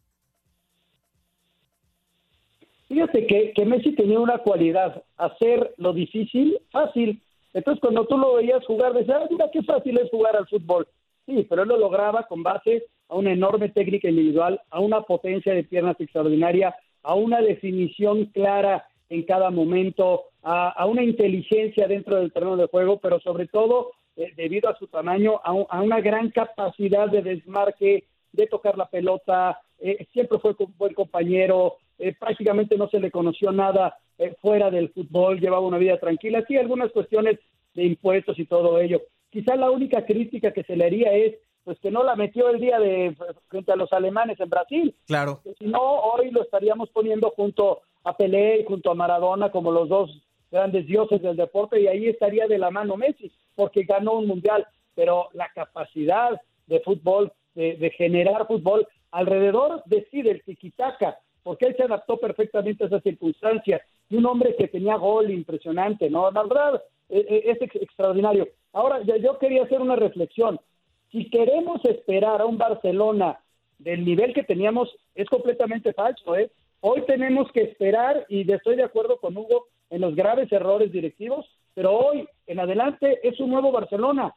Fíjate 2.89 3.27
que, 3.27 3.53
que 3.55 3.65
Messi 3.65 3.95
tenía 3.95 4.21
una 4.21 4.39
cualidad, 4.39 5.03
hacer 5.17 5.75
lo 5.79 5.93
difícil 5.93 6.59
fácil. 6.71 7.23
Entonces, 7.55 7.81
cuando 7.81 8.07
tú 8.07 8.17
lo 8.17 8.35
veías 8.35 8.65
jugar, 8.67 8.93
decías, 8.93 9.31
mira 9.31 9.51
qué 9.53 9.62
fácil 9.62 9.99
es 9.99 10.11
jugar 10.11 10.37
al 10.37 10.47
fútbol. 10.47 10.87
Sí, 11.27 11.47
pero 11.49 11.62
él 11.62 11.69
lo 11.69 11.79
lograba 11.79 12.25
con 12.25 12.43
base 12.43 12.85
a 13.12 13.16
una 13.16 13.33
enorme 13.33 13.69
técnica 13.69 14.09
individual, 14.09 14.59
a 14.71 14.81
una 14.81 15.02
potencia 15.02 15.52
de 15.52 15.64
piernas 15.64 16.00
extraordinaria, 16.00 16.75
a 17.02 17.14
una 17.14 17.42
definición 17.42 18.25
clara 18.26 18.87
en 19.11 19.25
cada 19.25 19.50
momento, 19.50 20.25
a, 20.42 20.87
una 20.87 21.02
inteligencia 21.02 21.87
dentro 21.87 22.16
del 22.16 22.33
terreno 22.33 22.57
de 22.57 22.69
juego, 22.69 22.99
pero 23.00 23.21
sobre 23.21 23.47
todo, 23.49 23.90
eh, 24.16 24.33
debido 24.35 24.71
a 24.71 24.78
su 24.78 24.87
tamaño, 24.87 25.42
a, 25.45 25.83
una 25.83 26.00
gran 26.00 26.31
capacidad 26.31 27.11
de 27.11 27.21
desmarque, 27.21 28.04
de 28.33 28.47
tocar 28.47 28.78
la 28.78 28.88
pelota, 28.88 29.61
eh, 29.78 30.07
siempre 30.14 30.38
fue 30.38 30.57
un 30.59 30.75
buen 30.78 30.95
compañero, 30.95 31.76
eh, 31.99 32.14
prácticamente 32.19 32.78
no 32.78 32.88
se 32.88 32.99
le 32.99 33.11
conoció 33.11 33.52
nada 33.52 33.99
fuera 34.40 34.71
del 34.71 34.88
fútbol, 34.90 35.38
llevaba 35.38 35.66
una 35.66 35.78
vida 35.78 35.99
tranquila, 35.99 36.45
sí, 36.49 36.57
algunas 36.57 36.92
cuestiones 36.92 37.38
de 37.75 37.85
impuestos 37.85 38.38
y 38.38 38.47
todo 38.47 38.78
ello, 38.81 39.02
Quizá 39.33 39.57
la 39.57 39.71
única 39.71 40.04
crítica 40.04 40.52
que 40.52 40.62
se 40.62 40.76
le 40.76 40.85
haría 40.85 41.11
es 41.14 41.37
pues 41.64 41.78
que 41.81 41.90
no 41.90 42.02
la 42.02 42.16
metió 42.16 42.49
el 42.49 42.61
día 42.61 42.78
de 42.78 43.16
frente 43.49 43.73
a 43.73 43.76
los 43.76 43.92
alemanes 43.92 44.38
en 44.40 44.50
Brasil. 44.50 44.95
Claro. 45.07 45.40
Si 45.59 45.66
no, 45.66 45.81
hoy 45.81 46.31
lo 46.31 46.42
estaríamos 46.42 46.90
poniendo 46.90 47.31
junto 47.31 47.83
a 48.04 48.16
Pelé 48.16 48.61
y 48.61 48.64
junto 48.64 48.90
a 48.90 48.95
Maradona 48.95 49.50
como 49.50 49.71
los 49.71 49.88
dos 49.88 50.11
grandes 50.50 50.87
dioses 50.87 51.23
del 51.23 51.37
deporte 51.37 51.81
y 51.81 51.87
ahí 51.87 52.09
estaría 52.09 52.47
de 52.47 52.59
la 52.59 52.71
mano 52.71 52.97
Messi, 52.97 53.33
porque 53.54 53.85
ganó 53.85 54.14
un 54.14 54.26
mundial. 54.26 54.66
Pero 54.95 55.28
la 55.33 55.49
capacidad 55.54 56.38
de 56.66 56.81
fútbol, 56.81 57.33
de, 57.54 57.90
generar 57.97 58.47
fútbol, 58.47 58.87
alrededor 59.11 59.83
decide 59.87 60.33
el 60.33 60.42
tiquitaca, 60.42 61.19
porque 61.42 61.66
él 61.66 61.76
se 61.76 61.85
adaptó 61.85 62.19
perfectamente 62.19 62.85
a 62.85 62.87
esas 62.88 63.02
circunstancias. 63.02 63.81
Y 64.11 64.16
un 64.16 64.26
hombre 64.26 64.54
que 64.57 64.69
tenía 64.69 64.97
gol 64.97 65.31
impresionante, 65.31 66.11
¿no? 66.11 66.31
La 66.31 66.42
verdad, 66.42 66.83
es 67.09 67.59
extraordinario. 67.62 68.49
Ahora, 68.75 69.00
yo 69.02 69.38
quería 69.38 69.64
hacer 69.64 69.81
una 69.81 69.97
reflexión. 69.97 70.61
Si 71.12 71.28
queremos 71.28 71.85
esperar 71.85 72.40
a 72.40 72.47
un 72.47 72.57
Barcelona 72.57 73.38
del 73.78 74.02
nivel 74.02 74.33
que 74.33 74.45
teníamos, 74.45 74.88
es 75.14 75.28
completamente 75.28 75.92
falso. 75.92 76.35
¿eh? 76.37 76.50
Hoy 76.81 77.02
tenemos 77.02 77.52
que 77.52 77.61
esperar, 77.61 78.25
y 78.31 78.50
estoy 78.50 78.76
de 78.76 78.85
acuerdo 78.85 79.19
con 79.19 79.37
Hugo 79.37 79.66
en 79.90 80.00
los 80.00 80.16
graves 80.16 80.50
errores 80.50 80.90
directivos, 80.90 81.47
pero 81.75 81.92
hoy 81.92 82.26
en 82.47 82.61
adelante 82.61 83.21
es 83.23 83.38
un 83.40 83.50
nuevo 83.50 83.71
Barcelona. 83.71 84.35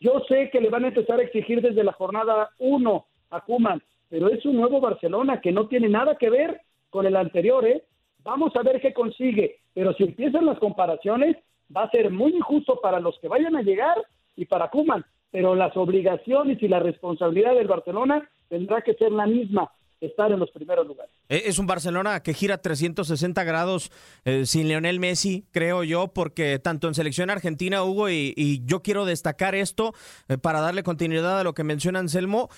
Yo 0.00 0.20
sé 0.28 0.50
que 0.50 0.60
le 0.60 0.68
van 0.68 0.84
a 0.84 0.88
empezar 0.88 1.20
a 1.20 1.22
exigir 1.22 1.62
desde 1.62 1.84
la 1.84 1.92
jornada 1.92 2.50
1 2.58 3.06
a 3.30 3.40
Kuman, 3.42 3.80
pero 4.08 4.28
es 4.28 4.44
un 4.44 4.56
nuevo 4.56 4.80
Barcelona 4.80 5.40
que 5.40 5.52
no 5.52 5.68
tiene 5.68 5.88
nada 5.88 6.16
que 6.16 6.28
ver 6.28 6.60
con 6.90 7.06
el 7.06 7.14
anterior, 7.14 7.64
¿eh? 7.64 7.84
Vamos 8.24 8.54
a 8.56 8.62
ver 8.62 8.80
qué 8.80 8.92
consigue, 8.92 9.60
pero 9.74 9.94
si 9.94 10.02
empiezan 10.02 10.44
las 10.44 10.58
comparaciones, 10.58 11.36
va 11.74 11.84
a 11.84 11.90
ser 11.90 12.10
muy 12.10 12.34
injusto 12.34 12.80
para 12.80 12.98
los 12.98 13.16
que 13.20 13.28
vayan 13.28 13.54
a 13.54 13.62
llegar 13.62 14.04
y 14.34 14.44
para 14.46 14.68
Kuman, 14.70 15.04
pero 15.30 15.54
las 15.54 15.76
obligaciones 15.76 16.62
y 16.62 16.68
la 16.68 16.80
responsabilidad 16.80 17.54
del 17.54 17.66
Barcelona 17.66 18.28
tendrá 18.48 18.82
que 18.82 18.94
ser 18.94 19.12
la 19.12 19.26
misma 19.26 19.70
estar 20.00 20.30
en 20.30 20.38
los 20.38 20.50
primeros 20.50 20.86
lugares. 20.86 21.12
Eh, 21.28 21.44
es 21.46 21.58
un 21.58 21.66
Barcelona 21.66 22.22
que 22.22 22.34
gira 22.34 22.58
360 22.58 23.42
grados 23.44 23.90
eh, 24.24 24.46
sin 24.46 24.68
Lionel 24.68 25.00
Messi, 25.00 25.44
creo 25.50 25.82
yo, 25.84 26.08
porque 26.08 26.58
tanto 26.58 26.88
en 26.88 26.94
selección 26.94 27.30
argentina, 27.30 27.82
Hugo, 27.82 28.10
y, 28.10 28.62
yo 28.64 28.82
quiero 28.82 29.04
destacar 29.04 29.54
esto 29.54 29.94
eh, 30.28 30.38
para 30.38 30.60
darle 30.60 30.82
continuidad 30.82 31.40
a 31.40 31.44
lo 31.44 31.54
que 31.54 31.64
menciona 31.64 31.98
Anselmo, 31.98 32.48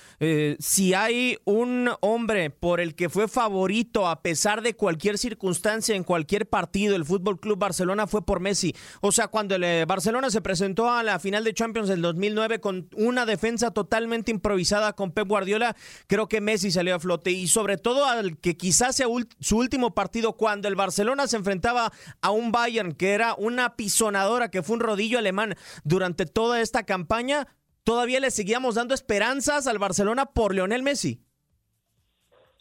si 0.59 0.95
hay 0.95 1.39
un 1.45 1.91
hombre 2.01 2.51
por 2.51 2.81
el 2.81 2.95
que 2.95 3.09
fue 3.09 3.29
favorito 3.29 4.07
a 4.07 4.23
pesar 4.23 4.63
de 4.63 4.75
cualquier 4.75 5.19
circunstancia 5.19 5.95
en 5.95 6.05
cualquier 6.05 6.49
partido, 6.49 6.97
el 6.97 7.05
Fútbol 7.05 7.41
Club 7.41 7.59
Barcelona 7.59 8.07
fue 8.07 8.25
por 8.25 8.41
Messi. 8.41 8.75
O 9.01 9.13
sea, 9.13 9.29
cuando 9.29 9.55
el 9.55 9.87
Barcelona 9.87 10.31
se 10.31 10.41
presentó 10.41 10.91
a 10.91 11.03
la 11.03 11.19
final 11.19 11.45
de 11.45 11.55
Champions 11.55 11.89
del 11.89 12.03
2009 12.03 12.61
con 12.61 12.89
una 12.97 13.27
defensa 13.27 13.71
totalmente 13.73 14.31
improvisada 14.31 14.95
con 14.95 15.13
Pep 15.13 15.29
Guardiola, 15.29 15.77
creo 16.07 16.29
que 16.29 16.41
Messi 16.41 16.71
salió 16.71 16.95
a 16.95 17.01
flote 17.01 17.28
y 17.31 17.47
sobre 17.47 17.77
todo 17.77 18.05
al 18.05 18.39
que 18.39 18.57
quizás 18.57 18.97
sea 18.97 19.07
su 19.41 19.57
último 19.57 19.95
partido 19.95 20.35
cuando 20.35 20.69
el 20.69 20.75
Barcelona 20.75 21.27
se 21.27 21.37
enfrentaba 21.37 21.91
a 22.21 22.31
un 22.31 22.53
Bayern 22.53 22.93
que 22.93 23.11
era 23.11 23.35
una 23.37 23.77
pisonadora, 23.77 24.51
que 24.51 24.63
fue 24.63 24.77
un 24.77 24.81
rodillo 24.81 25.19
alemán 25.19 25.55
durante 25.85 26.27
toda 26.27 26.61
esta 26.61 26.85
campaña, 26.85 27.47
todavía 27.85 28.21
le 28.21 28.31
seguíamos 28.31 28.75
dando 28.75 28.95
esperanzas 28.95 29.67
al 29.67 29.79
Barcelona 29.79 30.27
por 30.27 30.55
Lionel 30.55 30.83
Messi. 30.83 31.21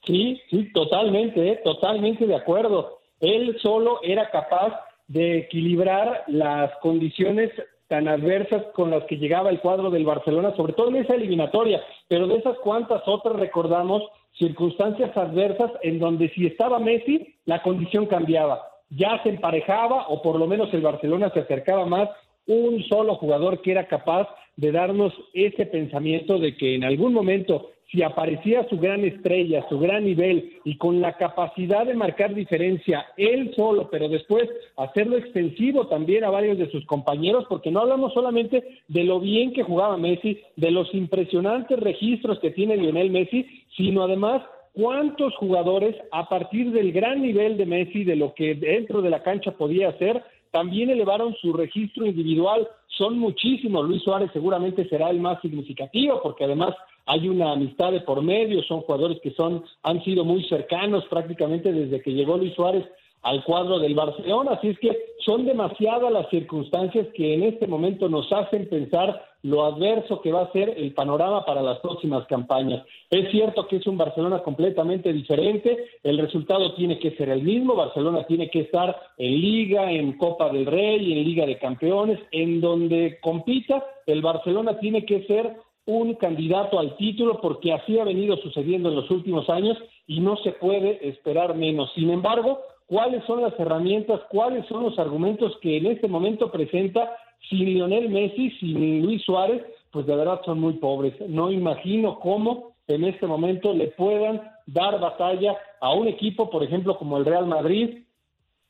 Sí, 0.05 0.39
sí, 0.49 0.71
totalmente, 0.71 1.51
¿eh? 1.51 1.59
totalmente 1.63 2.25
de 2.25 2.35
acuerdo. 2.35 2.99
Él 3.19 3.57
solo 3.61 3.99
era 4.03 4.29
capaz 4.31 4.73
de 5.07 5.39
equilibrar 5.39 6.23
las 6.27 6.71
condiciones 6.81 7.51
tan 7.87 8.07
adversas 8.07 8.63
con 8.73 8.91
las 8.91 9.03
que 9.05 9.17
llegaba 9.17 9.49
el 9.49 9.59
cuadro 9.59 9.89
del 9.89 10.05
Barcelona, 10.05 10.55
sobre 10.55 10.73
todo 10.73 10.89
en 10.89 10.97
esa 10.97 11.15
eliminatoria, 11.15 11.81
pero 12.07 12.27
de 12.27 12.35
esas 12.35 12.57
cuantas 12.59 13.01
otras 13.05 13.35
recordamos 13.37 14.03
circunstancias 14.37 15.15
adversas 15.15 15.71
en 15.81 15.99
donde 15.99 16.29
si 16.29 16.45
estaba 16.45 16.79
Messi, 16.79 17.35
la 17.45 17.61
condición 17.61 18.05
cambiaba, 18.05 18.61
ya 18.89 19.21
se 19.23 19.29
emparejaba 19.29 20.07
o 20.07 20.21
por 20.21 20.39
lo 20.39 20.47
menos 20.47 20.73
el 20.73 20.81
Barcelona 20.81 21.31
se 21.33 21.41
acercaba 21.41 21.85
más 21.85 22.09
un 22.45 22.83
solo 22.83 23.15
jugador 23.15 23.61
que 23.61 23.71
era 23.71 23.87
capaz 23.87 24.27
de 24.55 24.71
darnos 24.71 25.13
ese 25.33 25.65
pensamiento 25.65 26.39
de 26.39 26.55
que 26.55 26.75
en 26.75 26.83
algún 26.83 27.13
momento 27.13 27.71
si 27.91 28.03
aparecía 28.03 28.67
su 28.69 28.77
gran 28.77 29.03
estrella, 29.05 29.65
su 29.69 29.79
gran 29.79 30.03
nivel 30.03 30.59
y 30.65 30.77
con 30.77 30.99
la 30.99 31.13
capacidad 31.13 31.85
de 31.85 31.93
marcar 31.93 32.33
diferencia 32.33 33.05
él 33.15 33.53
solo, 33.55 33.89
pero 33.89 34.09
después 34.09 34.49
hacerlo 34.75 35.17
extensivo 35.17 35.87
también 35.87 36.23
a 36.25 36.29
varios 36.29 36.57
de 36.57 36.69
sus 36.69 36.85
compañeros, 36.85 37.45
porque 37.47 37.71
no 37.71 37.79
hablamos 37.81 38.13
solamente 38.13 38.81
de 38.87 39.03
lo 39.03 39.19
bien 39.19 39.53
que 39.53 39.63
jugaba 39.63 39.97
Messi, 39.97 40.39
de 40.57 40.71
los 40.71 40.93
impresionantes 40.93 41.79
registros 41.79 42.39
que 42.39 42.51
tiene 42.51 42.75
Lionel 42.75 43.09
Messi, 43.09 43.45
sino 43.77 44.03
además 44.03 44.43
cuántos 44.73 45.33
jugadores 45.35 45.95
a 46.11 46.27
partir 46.27 46.71
del 46.71 46.91
gran 46.91 47.21
nivel 47.21 47.57
de 47.57 47.65
Messi, 47.65 48.03
de 48.03 48.15
lo 48.17 48.33
que 48.33 48.53
dentro 48.55 49.01
de 49.01 49.09
la 49.09 49.23
cancha 49.23 49.51
podía 49.51 49.89
hacer, 49.89 50.23
también 50.51 50.89
elevaron 50.89 51.35
su 51.35 51.53
registro 51.53 52.05
individual. 52.05 52.67
Son 52.87 53.17
muchísimos. 53.17 53.87
Luis 53.87 54.03
Suárez 54.03 54.29
seguramente 54.33 54.87
será 54.89 55.09
el 55.09 55.19
más 55.19 55.41
significativo 55.41 56.19
porque 56.21 56.43
además 56.45 56.73
hay 57.07 57.27
una 57.27 57.53
amistad 57.53 57.91
de 57.91 58.01
por 58.01 58.21
medio, 58.21 58.61
son 58.63 58.81
jugadores 58.81 59.19
que 59.21 59.31
son 59.31 59.63
han 59.83 60.03
sido 60.03 60.23
muy 60.23 60.43
cercanos 60.43 61.05
prácticamente 61.05 61.71
desde 61.71 62.01
que 62.01 62.13
llegó 62.13 62.37
Luis 62.37 62.53
Suárez 62.53 62.85
al 63.23 63.43
cuadro 63.43 63.79
del 63.79 63.95
Barcelona, 63.95 64.51
así 64.51 64.69
es 64.69 64.79
que 64.79 64.95
son 65.25 65.45
demasiadas 65.45 66.11
las 66.11 66.29
circunstancias 66.29 67.07
que 67.13 67.33
en 67.33 67.43
este 67.43 67.67
momento 67.67 68.07
nos 68.07 68.31
hacen 68.31 68.69
pensar 68.69 69.21
lo 69.43 69.65
adverso 69.65 70.21
que 70.21 70.31
va 70.31 70.43
a 70.43 70.51
ser 70.51 70.73
el 70.77 70.93
panorama 70.93 71.45
para 71.45 71.61
las 71.61 71.79
próximas 71.79 72.25
campañas. 72.27 72.85
Es 73.09 73.29
cierto 73.31 73.67
que 73.67 73.77
es 73.77 73.87
un 73.87 73.97
Barcelona 73.97 74.39
completamente 74.39 75.11
diferente, 75.13 75.77
el 76.03 76.17
resultado 76.17 76.73
tiene 76.75 76.99
que 76.99 77.11
ser 77.11 77.29
el 77.29 77.43
mismo, 77.43 77.75
Barcelona 77.75 78.25
tiene 78.25 78.49
que 78.49 78.61
estar 78.61 78.95
en 79.17 79.41
liga, 79.41 79.91
en 79.91 80.17
Copa 80.17 80.49
del 80.49 80.65
Rey, 80.65 81.13
en 81.13 81.23
Liga 81.23 81.45
de 81.45 81.57
Campeones, 81.57 82.19
en 82.31 82.61
donde 82.61 83.19
compita, 83.21 83.83
el 84.05 84.21
Barcelona 84.21 84.79
tiene 84.79 85.05
que 85.05 85.23
ser 85.25 85.55
un 85.87 86.13
candidato 86.15 86.79
al 86.79 86.95
título 86.97 87.39
porque 87.41 87.73
así 87.73 87.97
ha 87.97 88.03
venido 88.03 88.37
sucediendo 88.37 88.89
en 88.89 88.95
los 88.95 89.09
últimos 89.09 89.49
años 89.49 89.77
y 90.05 90.19
no 90.19 90.35
se 90.37 90.51
puede 90.51 91.07
esperar 91.07 91.55
menos. 91.55 91.91
Sin 91.95 92.09
embargo, 92.09 92.59
¿cuáles 92.85 93.23
son 93.25 93.41
las 93.41 93.57
herramientas, 93.57 94.21
cuáles 94.29 94.65
son 94.67 94.83
los 94.83 94.99
argumentos 94.99 95.57
que 95.61 95.77
en 95.77 95.87
este 95.87 96.07
momento 96.07 96.51
presenta 96.51 97.15
sin 97.49 97.65
Lionel 97.73 98.09
Messi, 98.09 98.51
sin 98.59 99.01
Luis 99.01 99.23
Suárez? 99.23 99.63
Pues 99.91 100.05
de 100.05 100.15
verdad 100.15 100.41
son 100.43 100.59
muy 100.59 100.73
pobres. 100.73 101.13
No 101.27 101.49
imagino 101.49 102.19
cómo 102.19 102.73
en 102.87 103.05
este 103.05 103.25
momento 103.25 103.73
le 103.73 103.87
puedan 103.87 104.41
dar 104.65 104.99
batalla 104.99 105.55
a 105.79 105.93
un 105.93 106.07
equipo, 106.07 106.49
por 106.49 106.63
ejemplo, 106.63 106.97
como 106.97 107.17
el 107.17 107.25
Real 107.25 107.47
Madrid, 107.47 108.03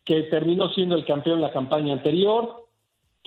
que 0.06 0.24
terminó 0.24 0.70
siendo 0.70 0.96
el 0.96 1.06
campeón 1.06 1.42
la 1.42 1.52
campaña 1.52 1.94
anterior, 1.94 2.67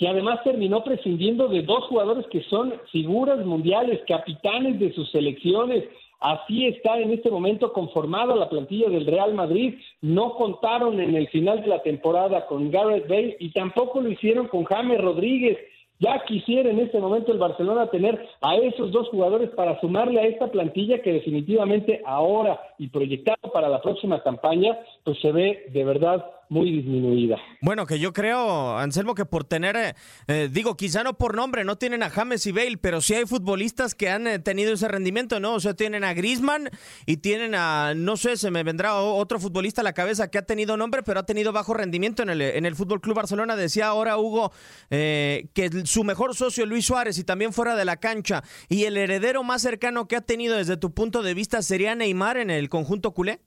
que 0.01 0.09
además 0.09 0.43
terminó 0.43 0.83
prescindiendo 0.83 1.47
de 1.49 1.61
dos 1.61 1.85
jugadores 1.85 2.27
que 2.29 2.43
son 2.45 2.73
figuras 2.91 3.45
mundiales, 3.45 4.01
capitanes 4.09 4.81
de 4.81 4.95
sus 4.95 5.11
selecciones. 5.11 5.85
Así 6.21 6.67
está 6.69 6.99
en 6.99 7.11
este 7.11 7.31
momento 7.31 7.71
conformada 7.75 8.35
la 8.35 8.49
plantilla 8.49 8.89
del 8.89 9.05
Real 9.05 9.35
Madrid. 9.35 9.75
No 10.01 10.37
contaron 10.37 10.99
en 11.03 11.15
el 11.15 11.29
final 11.29 11.61
de 11.61 11.67
la 11.67 11.83
temporada 11.83 12.47
con 12.47 12.71
Gareth 12.71 13.09
Bale 13.09 13.37
y 13.41 13.51
tampoco 13.51 14.01
lo 14.01 14.09
hicieron 14.09 14.49
con 14.49 14.65
James 14.65 14.99
Rodríguez. 15.03 15.59
Ya 15.99 16.25
quisiera 16.25 16.71
en 16.71 16.79
este 16.79 16.99
momento 16.99 17.31
el 17.31 17.39
Barcelona 17.39 17.89
tener 17.89 18.27
a 18.41 18.57
esos 18.57 18.93
dos 18.93 19.07
jugadores 19.11 19.51
para 19.51 19.79
sumarle 19.81 20.19
a 20.19 20.27
esta 20.29 20.51
plantilla 20.51 21.03
que 21.03 21.13
definitivamente 21.13 22.01
ahora 22.07 22.59
y 22.79 22.89
proyectado 22.89 23.53
para 23.53 23.69
la 23.69 23.83
próxima 23.83 24.23
campaña, 24.23 24.79
pues 25.05 25.21
se 25.21 25.31
ve 25.31 25.67
de 25.75 25.85
verdad 25.85 26.25
muy 26.51 26.73
disminuida. 26.73 27.37
Bueno, 27.63 27.87
que 27.87 28.01
yo 28.01 28.13
creo, 28.13 28.77
Anselmo, 28.77 29.15
que 29.15 29.25
por 29.25 29.45
tener, 29.45 29.77
eh, 29.77 29.95
eh, 30.27 30.49
digo, 30.51 30.77
quizá 30.77 31.05
no 31.05 31.17
por 31.17 31.37
nombre, 31.37 31.65
no 31.65 31.79
tienen 31.79 32.03
a 32.03 32.11
James 32.11 32.45
y 32.45 32.53
Bale, 32.53 32.77
pero 32.77 33.01
sí 33.01 33.15
hay 33.15 33.25
futbolistas 33.25 33.95
que 33.95 34.11
han 34.11 34.27
eh, 34.27 34.41
tenido 34.41 34.73
ese 34.73 34.89
rendimiento, 34.89 35.39
¿no? 35.39 35.55
O 35.55 35.61
sea, 35.61 35.75
tienen 35.75 36.03
a 36.03 36.13
Grisman 36.13 36.69
y 37.07 37.19
tienen 37.19 37.55
a, 37.55 37.95
no 37.95 38.17
sé, 38.17 38.37
se 38.37 38.51
me 38.51 38.65
vendrá 38.65 38.97
otro 38.97 39.39
futbolista 39.39 39.83
a 39.83 39.85
la 39.85 39.93
cabeza 39.93 40.29
que 40.29 40.39
ha 40.39 40.43
tenido 40.43 40.77
nombre, 40.77 41.05
pero 41.05 41.21
ha 41.21 41.27
tenido 41.27 41.53
bajo 41.53 41.73
rendimiento 41.73 42.25
en 42.25 42.31
el, 42.31 42.41
en 42.43 42.67
el 42.67 42.75
Fútbol 42.75 43.01
Club 43.01 43.15
Barcelona. 43.15 43.55
Decía 43.55 43.87
ahora 43.87 44.19
Hugo 44.19 44.53
que 44.91 45.71
su 45.85 46.03
mejor 46.03 46.35
socio 46.35 46.67
Luis 46.67 46.85
Suárez 46.85 47.17
y 47.19 47.25
también 47.25 47.53
fuera 47.53 47.77
de 47.77 47.85
la 47.85 47.99
cancha 47.99 48.43
y 48.69 48.85
el 48.85 48.97
heredero 48.97 49.45
más 49.45 49.63
cercano 49.63 50.09
que 50.09 50.17
ha 50.17 50.21
tenido 50.21 50.57
desde 50.57 50.77
tu 50.77 50.93
punto 50.93 51.23
de 51.23 51.35
vista 51.35 51.63
sería 51.63 51.95
Neymar 51.95 52.39
en 52.39 52.51
el 52.51 52.69
conjunto 52.69 53.13
culé. 53.13 53.41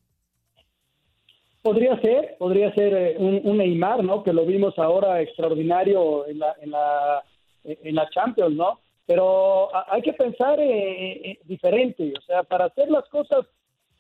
Podría 1.63 1.97
ser, 2.02 2.36
podría 2.38 2.73
ser 2.73 2.93
eh, 2.93 3.15
un, 3.17 3.58
Neymar, 3.58 4.04
¿no? 4.04 4.21
Que 4.21 4.34
lo 4.34 4.45
vimos 4.45 4.78
ahora 4.78 5.21
extraordinario 5.21 6.28
en 6.28 6.39
la, 6.39 6.54
en 6.62 6.71
la, 6.71 7.23
en 7.63 7.95
la 7.95 8.10
Champions, 8.10 8.54
¿no? 8.54 8.82
Pero 9.06 9.69
hay 9.89 10.02
que 10.02 10.12
pensar 10.12 10.60
eh, 10.60 11.32
eh, 11.32 11.39
diferente, 11.45 12.13
o 12.17 12.21
sea, 12.21 12.43
para 12.43 12.65
hacer 12.65 12.91
las 12.91 13.08
cosas 13.10 13.45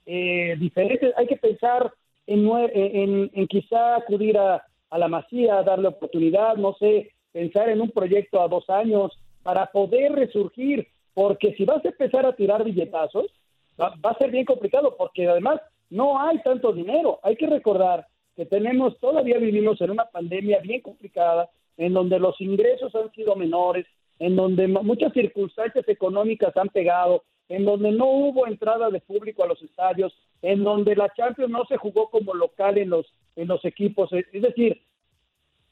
diferentes 0.05 1.13
hay 1.15 1.25
que 1.27 1.37
pensar 1.37 1.89
en, 2.27 2.45
en, 2.49 3.31
en 3.33 3.47
quizá 3.47 3.95
acudir 3.95 4.37
a, 4.37 4.61
a, 4.89 4.97
la 4.97 5.07
masía, 5.07 5.63
darle 5.63 5.87
oportunidad, 5.87 6.57
no 6.57 6.73
sé, 6.73 7.13
pensar 7.31 7.69
en 7.69 7.79
un 7.79 7.89
proyecto 7.89 8.41
a 8.41 8.49
dos 8.49 8.69
años 8.69 9.17
para 9.43 9.67
poder 9.67 10.11
resurgir, 10.11 10.89
porque 11.13 11.53
si 11.55 11.63
vas 11.63 11.83
a 11.85 11.87
empezar 11.87 12.25
a 12.25 12.35
tirar 12.35 12.65
billetazos, 12.65 13.27
va 13.79 13.95
a 14.03 14.17
ser 14.17 14.31
bien 14.31 14.43
complicado, 14.43 14.93
porque 14.97 15.25
además 15.25 15.61
no 15.93 16.19
hay 16.19 16.39
tanto 16.39 16.73
dinero. 16.73 17.19
Hay 17.23 17.35
que 17.35 17.47
recordar 17.47 18.07
que 18.35 18.45
tenemos, 18.45 18.97
todavía 18.99 19.37
vivimos 19.37 19.79
en 19.81 19.91
una 19.91 20.05
pandemia 20.05 20.59
bien 20.59 20.81
complicada, 20.81 21.49
en 21.77 21.93
donde 21.93 22.19
los 22.19 22.39
ingresos 22.41 22.93
han 22.95 23.11
sido 23.11 23.35
menores, 23.35 23.85
en 24.19 24.35
donde 24.35 24.67
muchas 24.67 25.13
circunstancias 25.13 25.87
económicas 25.87 26.55
han 26.57 26.69
pegado, 26.69 27.23
en 27.49 27.65
donde 27.65 27.91
no 27.91 28.05
hubo 28.07 28.47
entrada 28.47 28.89
de 28.89 29.01
público 29.01 29.43
a 29.43 29.47
los 29.47 29.61
estadios, 29.61 30.13
en 30.41 30.63
donde 30.63 30.95
la 30.95 31.11
Champions 31.13 31.51
no 31.51 31.65
se 31.65 31.77
jugó 31.77 32.09
como 32.09 32.33
local 32.33 32.77
en 32.77 32.89
los 32.89 33.05
en 33.35 33.47
los 33.47 33.65
equipos. 33.65 34.11
Es 34.13 34.41
decir, 34.41 34.81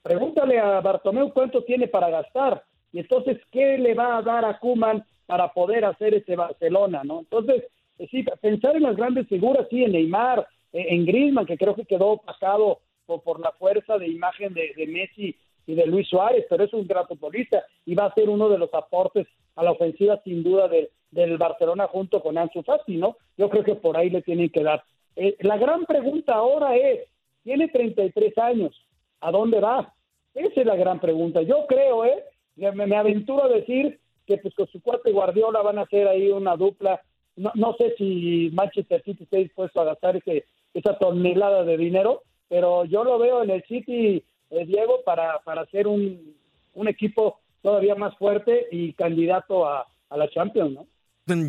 Pregúntale 0.01 0.59
a 0.59 0.81
Bartomeu 0.81 1.31
cuánto 1.31 1.63
tiene 1.63 1.87
para 1.87 2.09
gastar 2.09 2.63
y 2.91 2.99
entonces 2.99 3.37
qué 3.51 3.77
le 3.77 3.93
va 3.93 4.17
a 4.17 4.21
dar 4.21 4.45
a 4.45 4.57
Kuman 4.57 5.05
para 5.27 5.53
poder 5.53 5.85
hacer 5.85 6.15
ese 6.15 6.35
Barcelona, 6.35 7.03
¿no? 7.03 7.19
Entonces, 7.19 7.63
sí, 8.09 8.25
pensar 8.41 8.75
en 8.75 8.83
las 8.83 8.95
grandes 8.95 9.27
figuras, 9.27 9.67
sí, 9.69 9.83
en 9.83 9.91
Neymar, 9.91 10.47
eh, 10.73 10.85
en 10.89 11.05
Griezmann, 11.05 11.45
que 11.45 11.57
creo 11.57 11.75
que 11.75 11.85
quedó 11.85 12.17
pasado 12.17 12.79
por, 13.05 13.21
por 13.21 13.39
la 13.39 13.51
fuerza 13.53 13.97
de 13.97 14.07
imagen 14.07 14.53
de, 14.53 14.73
Messi 14.87 15.35
y 15.67 15.75
de 15.75 15.85
Luis 15.85 16.07
Suárez, 16.07 16.45
pero 16.49 16.63
es 16.63 16.73
un 16.73 16.87
gran 16.87 17.07
futbolista 17.07 17.63
y 17.85 17.95
va 17.95 18.05
a 18.05 18.13
ser 18.13 18.29
uno 18.29 18.49
de 18.49 18.57
los 18.57 18.73
aportes 18.73 19.27
a 19.55 19.63
la 19.63 19.71
ofensiva 19.71 20.21
sin 20.23 20.43
duda 20.43 20.67
de, 20.67 20.89
del 21.11 21.37
Barcelona 21.37 21.87
junto 21.87 22.21
con 22.21 22.37
Ansu 22.37 22.63
Fati, 22.63 22.97
¿no? 22.97 23.17
Yo 23.37 23.49
creo 23.49 23.63
que 23.63 23.75
por 23.75 23.97
ahí 23.97 24.09
le 24.09 24.21
tienen 24.21 24.49
que 24.49 24.63
dar. 24.63 24.83
Eh, 25.15 25.35
la 25.41 25.57
gran 25.57 25.85
pregunta 25.85 26.35
ahora 26.35 26.75
es, 26.75 27.01
tiene 27.43 27.67
33 27.67 28.37
años, 28.37 28.87
¿a 29.19 29.31
dónde 29.31 29.59
va? 29.59 29.93
Esa 30.33 30.61
es 30.61 30.65
la 30.65 30.75
gran 30.75 30.99
pregunta. 30.99 31.41
Yo 31.41 31.65
creo, 31.67 32.05
¿eh? 32.05 32.23
Me, 32.55 32.71
me 32.71 32.95
aventuro 32.95 33.43
a 33.45 33.49
decir 33.49 33.99
que 34.25 34.37
pues 34.37 34.53
con 34.55 34.67
su 34.67 34.81
cuate 34.81 35.11
Guardiola 35.11 35.61
van 35.61 35.79
a 35.79 35.83
hacer 35.83 36.07
ahí 36.07 36.29
una 36.31 36.55
dupla. 36.55 37.01
No, 37.35 37.51
no 37.55 37.75
sé 37.77 37.93
si 37.97 38.49
Manchester 38.53 39.01
City 39.03 39.23
está 39.23 39.37
dispuesto 39.37 39.81
a 39.81 39.85
gastar 39.85 40.17
ese, 40.17 40.45
esa 40.73 40.97
tonelada 40.97 41.63
de 41.63 41.77
dinero, 41.77 42.23
pero 42.49 42.85
yo 42.85 43.03
lo 43.03 43.17
veo 43.17 43.43
en 43.43 43.51
el 43.51 43.63
City, 43.63 44.23
eh, 44.49 44.65
Diego, 44.65 45.01
para, 45.05 45.39
para 45.39 45.61
hacer 45.61 45.87
un, 45.87 46.35
un 46.73 46.87
equipo 46.87 47.39
todavía 47.61 47.95
más 47.95 48.17
fuerte 48.17 48.67
y 48.71 48.93
candidato 48.93 49.65
a, 49.65 49.87
a 50.09 50.17
la 50.17 50.29
Champions, 50.29 50.73
¿no? 50.73 50.87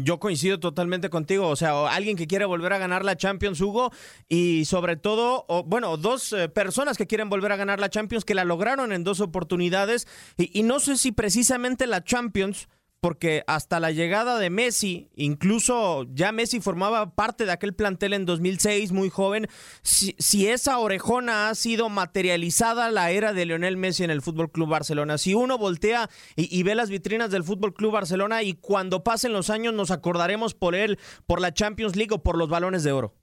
Yo 0.04 0.20
coincido 0.20 0.60
totalmente 0.60 1.08
contigo, 1.08 1.48
o 1.48 1.56
sea, 1.56 1.88
alguien 1.88 2.16
que 2.16 2.26
quiere 2.26 2.44
volver 2.44 2.72
a 2.72 2.78
ganar 2.78 3.04
la 3.04 3.16
Champions, 3.16 3.60
Hugo, 3.60 3.90
y 4.28 4.64
sobre 4.66 4.96
todo, 4.96 5.44
o, 5.48 5.64
bueno, 5.64 5.96
dos 5.96 6.32
eh, 6.32 6.48
personas 6.48 6.96
que 6.96 7.06
quieren 7.06 7.30
volver 7.30 7.50
a 7.52 7.56
ganar 7.56 7.80
la 7.80 7.88
Champions 7.88 8.24
que 8.24 8.34
la 8.34 8.44
lograron 8.44 8.92
en 8.92 9.02
dos 9.02 9.20
oportunidades, 9.20 10.06
y, 10.36 10.56
y 10.56 10.62
no 10.62 10.78
sé 10.78 10.96
si 10.96 11.10
precisamente 11.10 11.86
la 11.86 12.04
Champions 12.04 12.68
porque 13.02 13.42
hasta 13.48 13.80
la 13.80 13.90
llegada 13.90 14.38
de 14.38 14.48
Messi, 14.48 15.08
incluso 15.16 16.06
ya 16.14 16.30
Messi 16.30 16.60
formaba 16.60 17.16
parte 17.16 17.44
de 17.44 17.50
aquel 17.50 17.74
plantel 17.74 18.12
en 18.12 18.26
2006, 18.26 18.92
muy 18.92 19.10
joven, 19.10 19.48
si, 19.82 20.46
esa 20.46 20.78
orejona 20.78 21.48
ha 21.48 21.54
sido 21.56 21.88
materializada 21.88 22.92
la 22.92 23.10
era 23.10 23.32
de 23.32 23.44
Lionel 23.44 23.76
Messi 23.76 24.04
en 24.04 24.12
el 24.12 24.22
Fútbol 24.22 24.52
Club 24.52 24.68
Barcelona, 24.68 25.18
si 25.18 25.34
uno 25.34 25.58
voltea 25.58 26.08
y, 26.36 26.56
y, 26.56 26.62
ve 26.62 26.76
las 26.76 26.90
vitrinas 26.90 27.32
del 27.32 27.42
Fútbol 27.42 27.74
Club 27.74 27.90
Barcelona 27.90 28.44
y 28.44 28.52
cuando 28.54 29.02
pasen 29.02 29.32
los 29.32 29.50
años 29.50 29.74
nos 29.74 29.90
acordaremos 29.90 30.54
por 30.54 30.76
él, 30.76 30.96
por 31.26 31.40
la 31.40 31.52
Champions 31.52 31.96
League 31.96 32.14
o 32.14 32.22
por 32.22 32.38
los 32.38 32.48
balones 32.48 32.84
de 32.84 32.92
oro. 32.92 33.14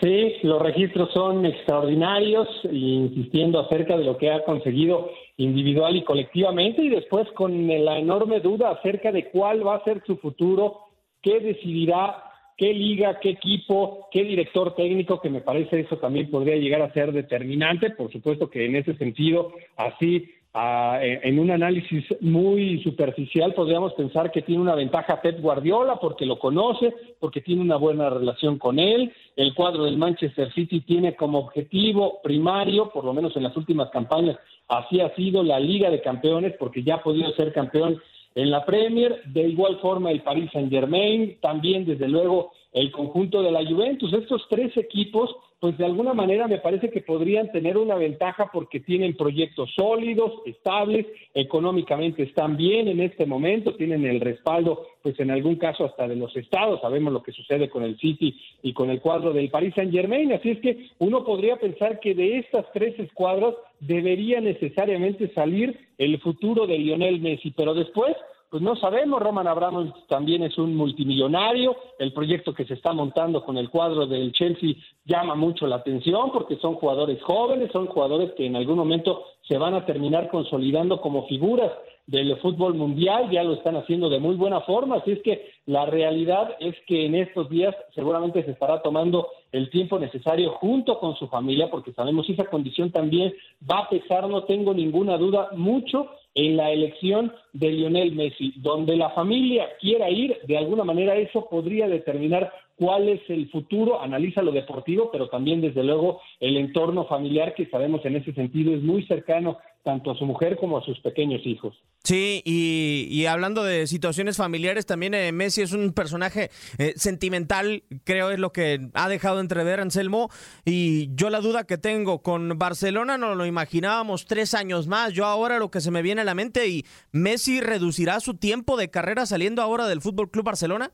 Sí, 0.00 0.32
los 0.42 0.62
registros 0.62 1.10
son 1.12 1.44
extraordinarios, 1.44 2.48
insistiendo 2.64 3.60
acerca 3.60 3.98
de 3.98 4.04
lo 4.04 4.16
que 4.16 4.32
ha 4.32 4.42
conseguido 4.44 5.10
individual 5.44 5.96
y 5.96 6.04
colectivamente, 6.04 6.82
y 6.82 6.88
después 6.88 7.28
con 7.32 7.66
la 7.66 7.98
enorme 7.98 8.40
duda 8.40 8.70
acerca 8.70 9.12
de 9.12 9.30
cuál 9.30 9.66
va 9.66 9.76
a 9.76 9.84
ser 9.84 10.02
su 10.06 10.16
futuro, 10.16 10.78
qué 11.22 11.40
decidirá, 11.40 12.24
qué 12.56 12.72
liga, 12.72 13.18
qué 13.20 13.30
equipo, 13.30 14.08
qué 14.12 14.24
director 14.24 14.74
técnico, 14.74 15.20
que 15.20 15.30
me 15.30 15.40
parece 15.40 15.80
eso 15.80 15.96
también 15.98 16.30
podría 16.30 16.56
llegar 16.56 16.82
a 16.82 16.92
ser 16.92 17.12
determinante. 17.12 17.90
Por 17.90 18.10
supuesto 18.12 18.50
que 18.50 18.66
en 18.66 18.76
ese 18.76 18.94
sentido, 18.96 19.52
así 19.76 20.30
a, 20.54 20.98
en 21.02 21.38
un 21.38 21.50
análisis 21.50 22.04
muy 22.20 22.82
superficial 22.82 23.54
podríamos 23.54 23.94
pensar 23.94 24.30
que 24.30 24.42
tiene 24.42 24.60
una 24.60 24.74
ventaja 24.74 25.22
Pep 25.22 25.40
Guardiola 25.40 25.96
porque 25.96 26.26
lo 26.26 26.38
conoce, 26.38 26.94
porque 27.20 27.40
tiene 27.40 27.62
una 27.62 27.76
buena 27.76 28.10
relación 28.10 28.58
con 28.58 28.78
él. 28.78 29.12
El 29.36 29.54
cuadro 29.54 29.84
del 29.84 29.96
Manchester 29.96 30.52
City 30.52 30.80
tiene 30.80 31.16
como 31.16 31.38
objetivo 31.38 32.20
primario, 32.22 32.90
por 32.90 33.04
lo 33.04 33.14
menos 33.14 33.34
en 33.36 33.44
las 33.44 33.56
últimas 33.56 33.88
campañas, 33.90 34.36
así 34.68 35.00
ha 35.00 35.14
sido 35.14 35.42
la 35.42 35.58
Liga 35.58 35.90
de 35.90 36.02
Campeones 36.02 36.54
porque 36.58 36.82
ya 36.82 36.96
ha 36.96 37.02
podido 37.02 37.32
ser 37.32 37.52
campeón 37.52 38.00
en 38.34 38.50
la 38.50 38.64
Premier. 38.66 39.22
De 39.26 39.48
igual 39.48 39.78
forma 39.80 40.10
el 40.10 40.22
Paris 40.22 40.50
Saint 40.52 40.70
Germain, 40.70 41.38
también 41.40 41.86
desde 41.86 42.08
luego 42.08 42.52
el 42.72 42.90
conjunto 42.90 43.42
de 43.42 43.52
la 43.52 43.64
Juventus. 43.64 44.12
Estos 44.12 44.46
tres 44.48 44.76
equipos 44.76 45.34
pues 45.62 45.78
de 45.78 45.84
alguna 45.84 46.12
manera 46.12 46.48
me 46.48 46.58
parece 46.58 46.90
que 46.90 47.02
podrían 47.02 47.52
tener 47.52 47.78
una 47.78 47.94
ventaja 47.94 48.50
porque 48.52 48.80
tienen 48.80 49.16
proyectos 49.16 49.70
sólidos, 49.76 50.32
estables, 50.44 51.06
económicamente 51.34 52.24
están 52.24 52.56
bien 52.56 52.88
en 52.88 52.98
este 52.98 53.26
momento, 53.26 53.76
tienen 53.76 54.04
el 54.04 54.18
respaldo, 54.18 54.84
pues 55.04 55.20
en 55.20 55.30
algún 55.30 55.54
caso 55.54 55.84
hasta 55.84 56.08
de 56.08 56.16
los 56.16 56.34
estados, 56.36 56.80
sabemos 56.80 57.12
lo 57.12 57.22
que 57.22 57.30
sucede 57.30 57.70
con 57.70 57.84
el 57.84 57.96
City 58.00 58.36
y 58.64 58.72
con 58.72 58.90
el 58.90 59.00
cuadro 59.00 59.32
del 59.32 59.50
Paris 59.50 59.72
Saint 59.76 59.92
Germain, 59.92 60.32
así 60.32 60.50
es 60.50 60.58
que 60.58 60.88
uno 60.98 61.24
podría 61.24 61.54
pensar 61.54 62.00
que 62.00 62.16
de 62.16 62.38
estas 62.38 62.66
tres 62.72 62.98
escuadras 62.98 63.54
debería 63.78 64.40
necesariamente 64.40 65.32
salir 65.32 65.78
el 65.96 66.18
futuro 66.18 66.66
de 66.66 66.76
Lionel 66.76 67.20
Messi, 67.20 67.52
pero 67.52 67.72
después 67.72 68.16
pues 68.52 68.62
no 68.62 68.76
sabemos, 68.76 69.22
Roman 69.22 69.46
Abramovich 69.46 69.94
también 70.08 70.42
es 70.42 70.58
un 70.58 70.76
multimillonario, 70.76 71.74
el 71.98 72.12
proyecto 72.12 72.52
que 72.52 72.66
se 72.66 72.74
está 72.74 72.92
montando 72.92 73.42
con 73.42 73.56
el 73.56 73.70
cuadro 73.70 74.06
del 74.06 74.30
Chelsea 74.32 74.74
llama 75.06 75.34
mucho 75.34 75.66
la 75.66 75.76
atención 75.76 76.30
porque 76.30 76.56
son 76.56 76.74
jugadores 76.74 77.22
jóvenes, 77.22 77.72
son 77.72 77.86
jugadores 77.86 78.32
que 78.32 78.44
en 78.44 78.56
algún 78.56 78.76
momento 78.76 79.24
se 79.48 79.56
van 79.56 79.72
a 79.72 79.86
terminar 79.86 80.28
consolidando 80.28 81.00
como 81.00 81.26
figuras 81.28 81.72
del 82.06 82.36
fútbol 82.40 82.74
mundial, 82.74 83.30
ya 83.30 83.42
lo 83.42 83.54
están 83.54 83.76
haciendo 83.76 84.10
de 84.10 84.20
muy 84.20 84.34
buena 84.34 84.60
forma, 84.60 84.96
así 84.96 85.12
es 85.12 85.22
que 85.22 85.50
la 85.64 85.86
realidad 85.86 86.54
es 86.60 86.74
que 86.86 87.06
en 87.06 87.14
estos 87.14 87.48
días 87.48 87.74
seguramente 87.94 88.44
se 88.44 88.50
estará 88.50 88.82
tomando 88.82 89.28
el 89.50 89.70
tiempo 89.70 89.98
necesario 89.98 90.52
junto 90.56 90.98
con 90.98 91.16
su 91.16 91.26
familia, 91.28 91.70
porque 91.70 91.94
sabemos 91.94 92.26
que 92.26 92.32
esa 92.34 92.50
condición 92.50 92.90
también 92.90 93.32
va 93.70 93.78
a 93.78 93.88
pesar, 93.88 94.28
no 94.28 94.44
tengo 94.44 94.74
ninguna 94.74 95.16
duda, 95.16 95.48
mucho 95.52 96.10
en 96.34 96.56
la 96.56 96.70
elección 96.70 97.32
de 97.52 97.70
Lionel 97.70 98.14
Messi. 98.14 98.54
Donde 98.56 98.96
la 98.96 99.10
familia 99.10 99.68
quiera 99.80 100.08
ir, 100.10 100.38
de 100.46 100.58
alguna 100.58 100.84
manera 100.84 101.16
eso 101.16 101.48
podría 101.48 101.88
determinar 101.88 102.52
cuál 102.76 103.08
es 103.08 103.20
el 103.28 103.48
futuro, 103.50 104.00
analiza 104.00 104.42
lo 104.42 104.52
deportivo, 104.52 105.10
pero 105.12 105.28
también 105.28 105.60
desde 105.60 105.84
luego 105.84 106.20
el 106.40 106.56
entorno 106.56 107.04
familiar 107.04 107.54
que 107.54 107.66
sabemos 107.66 108.04
en 108.04 108.16
ese 108.16 108.32
sentido 108.32 108.74
es 108.74 108.82
muy 108.82 109.04
cercano 109.06 109.58
tanto 109.82 110.10
a 110.10 110.16
su 110.16 110.24
mujer 110.24 110.56
como 110.56 110.78
a 110.78 110.84
sus 110.84 111.00
pequeños 111.00 111.40
hijos. 111.44 111.74
Sí, 112.04 112.42
y, 112.44 113.06
y 113.10 113.26
hablando 113.26 113.62
de 113.62 113.86
situaciones 113.86 114.36
familiares, 114.36 114.86
también 114.86 115.14
eh, 115.14 115.30
Messi 115.30 115.62
es 115.62 115.72
un 115.72 115.92
personaje 115.92 116.50
eh, 116.78 116.94
sentimental, 116.96 117.84
creo 118.04 118.30
es 118.30 118.40
lo 118.40 118.52
que 118.52 118.88
ha 118.94 119.08
dejado 119.08 119.40
entrever 119.40 119.78
Anselmo, 119.78 120.28
y 120.64 121.14
yo 121.14 121.30
la 121.30 121.40
duda 121.40 121.64
que 121.64 121.78
tengo 121.78 122.22
con 122.22 122.58
Barcelona 122.58 123.18
no 123.18 123.34
lo 123.34 123.46
imaginábamos 123.46 124.26
tres 124.26 124.54
años 124.54 124.88
más, 124.88 125.12
yo 125.12 125.26
ahora 125.26 125.58
lo 125.58 125.70
que 125.70 125.80
se 125.80 125.90
me 125.90 126.02
viene 126.02 126.22
a 126.22 126.24
la 126.24 126.34
mente, 126.34 126.68
y 126.68 126.84
Messi 127.12 127.60
reducirá 127.60 128.18
su 128.20 128.34
tiempo 128.34 128.76
de 128.76 128.90
carrera 128.90 129.26
saliendo 129.26 129.62
ahora 129.62 129.86
del 129.86 130.00
Fútbol 130.00 130.30
Club 130.30 130.46
Barcelona. 130.46 130.92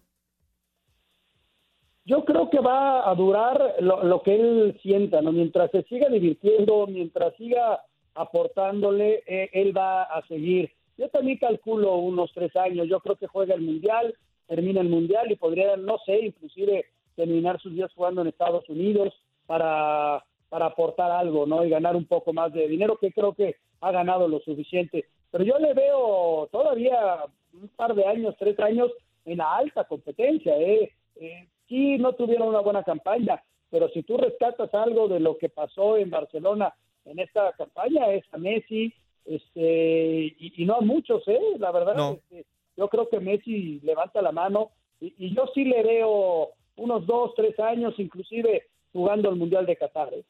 Yo 2.04 2.24
creo 2.24 2.48
que 2.48 2.58
va 2.60 3.10
a 3.10 3.14
durar 3.14 3.76
lo, 3.80 4.02
lo 4.02 4.22
que 4.22 4.34
él 4.34 4.78
sienta, 4.82 5.20
¿no? 5.20 5.30
Mientras 5.30 5.70
se 5.70 5.82
siga 5.82 6.08
divirtiendo, 6.08 6.86
mientras 6.86 7.36
siga 7.36 7.82
aportándole, 8.18 9.22
eh, 9.26 9.48
él 9.52 9.76
va 9.76 10.02
a 10.02 10.26
seguir. 10.26 10.72
Yo 10.96 11.08
también 11.08 11.38
calculo 11.38 11.96
unos 11.96 12.32
tres 12.34 12.54
años, 12.56 12.88
yo 12.88 12.98
creo 13.00 13.16
que 13.16 13.28
juega 13.28 13.54
el 13.54 13.60
Mundial, 13.60 14.14
termina 14.48 14.80
el 14.80 14.88
Mundial 14.88 15.30
y 15.30 15.36
podría, 15.36 15.76
no 15.76 15.98
sé, 16.04 16.18
inclusive 16.26 16.86
terminar 17.14 17.60
sus 17.60 17.72
días 17.72 17.92
jugando 17.94 18.22
en 18.22 18.28
Estados 18.28 18.68
Unidos 18.68 19.14
para, 19.46 20.24
para 20.48 20.66
aportar 20.66 21.12
algo, 21.12 21.46
¿no? 21.46 21.64
Y 21.64 21.70
ganar 21.70 21.94
un 21.94 22.06
poco 22.06 22.32
más 22.32 22.52
de 22.52 22.66
dinero, 22.66 22.98
que 22.98 23.12
creo 23.12 23.34
que 23.34 23.56
ha 23.80 23.92
ganado 23.92 24.26
lo 24.26 24.40
suficiente. 24.40 25.06
Pero 25.30 25.44
yo 25.44 25.58
le 25.58 25.72
veo 25.74 26.48
todavía 26.50 27.24
un 27.52 27.68
par 27.76 27.94
de 27.94 28.04
años, 28.04 28.34
tres 28.38 28.58
años 28.58 28.90
en 29.24 29.38
la 29.38 29.56
alta 29.56 29.84
competencia, 29.84 30.58
¿eh? 30.58 30.92
eh 31.16 31.48
sí 31.68 31.98
no 31.98 32.14
tuvieron 32.14 32.48
una 32.48 32.60
buena 32.60 32.82
campaña, 32.82 33.42
pero 33.70 33.88
si 33.90 34.02
tú 34.02 34.16
rescatas 34.16 34.74
algo 34.74 35.06
de 35.06 35.20
lo 35.20 35.36
que 35.38 35.50
pasó 35.50 35.96
en 35.96 36.10
Barcelona 36.10 36.74
en 37.10 37.18
esta 37.18 37.52
campaña 37.52 38.12
es 38.12 38.24
a 38.32 38.38
Messi, 38.38 38.92
este, 39.24 40.34
y, 40.38 40.62
y 40.62 40.64
no 40.64 40.76
a 40.76 40.80
muchos, 40.80 41.26
¿eh? 41.26 41.38
La 41.58 41.70
verdad, 41.72 41.94
no. 41.96 42.12
este, 42.12 42.46
yo 42.76 42.88
creo 42.88 43.08
que 43.08 43.20
Messi 43.20 43.80
levanta 43.82 44.22
la 44.22 44.32
mano 44.32 44.70
y, 45.00 45.14
y, 45.18 45.34
yo 45.34 45.44
sí 45.54 45.64
le 45.64 45.82
veo 45.82 46.50
unos 46.76 47.06
dos, 47.06 47.32
tres 47.36 47.58
años, 47.60 47.94
inclusive 47.98 48.68
jugando 48.92 49.30
el 49.30 49.36
Mundial 49.36 49.66
de 49.66 49.76
Qatar. 49.76 50.12
¿eh? 50.14 50.24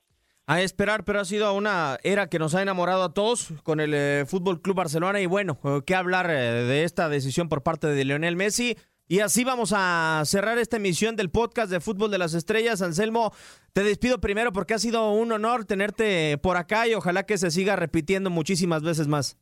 A 0.46 0.62
esperar, 0.62 1.04
pero 1.04 1.20
ha 1.20 1.24
sido 1.24 1.52
una 1.54 1.98
era 2.02 2.28
que 2.28 2.38
nos 2.38 2.54
ha 2.54 2.62
enamorado 2.62 3.02
a 3.02 3.14
todos 3.14 3.52
con 3.62 3.80
el 3.80 3.92
eh, 3.94 4.24
Fútbol 4.26 4.62
Club 4.62 4.76
Barcelona 4.76 5.20
y 5.20 5.26
bueno, 5.26 5.58
qué 5.86 5.94
hablar 5.94 6.30
eh, 6.30 6.64
de 6.64 6.84
esta 6.84 7.08
decisión 7.08 7.48
por 7.48 7.62
parte 7.62 7.86
de 7.86 8.04
Lionel 8.04 8.36
Messi. 8.36 8.76
Y 9.10 9.20
así 9.20 9.42
vamos 9.42 9.72
a 9.74 10.22
cerrar 10.26 10.58
esta 10.58 10.76
emisión 10.76 11.16
del 11.16 11.30
podcast 11.30 11.70
de 11.70 11.80
Fútbol 11.80 12.10
de 12.10 12.18
las 12.18 12.34
Estrellas. 12.34 12.82
Anselmo, 12.82 13.32
te 13.72 13.82
despido 13.82 14.18
primero 14.18 14.52
porque 14.52 14.74
ha 14.74 14.78
sido 14.78 15.12
un 15.12 15.32
honor 15.32 15.64
tenerte 15.64 16.36
por 16.36 16.58
acá 16.58 16.86
y 16.86 16.92
ojalá 16.92 17.22
que 17.24 17.38
se 17.38 17.50
siga 17.50 17.74
repitiendo 17.74 18.28
muchísimas 18.28 18.82
veces 18.82 19.08
más. 19.08 19.38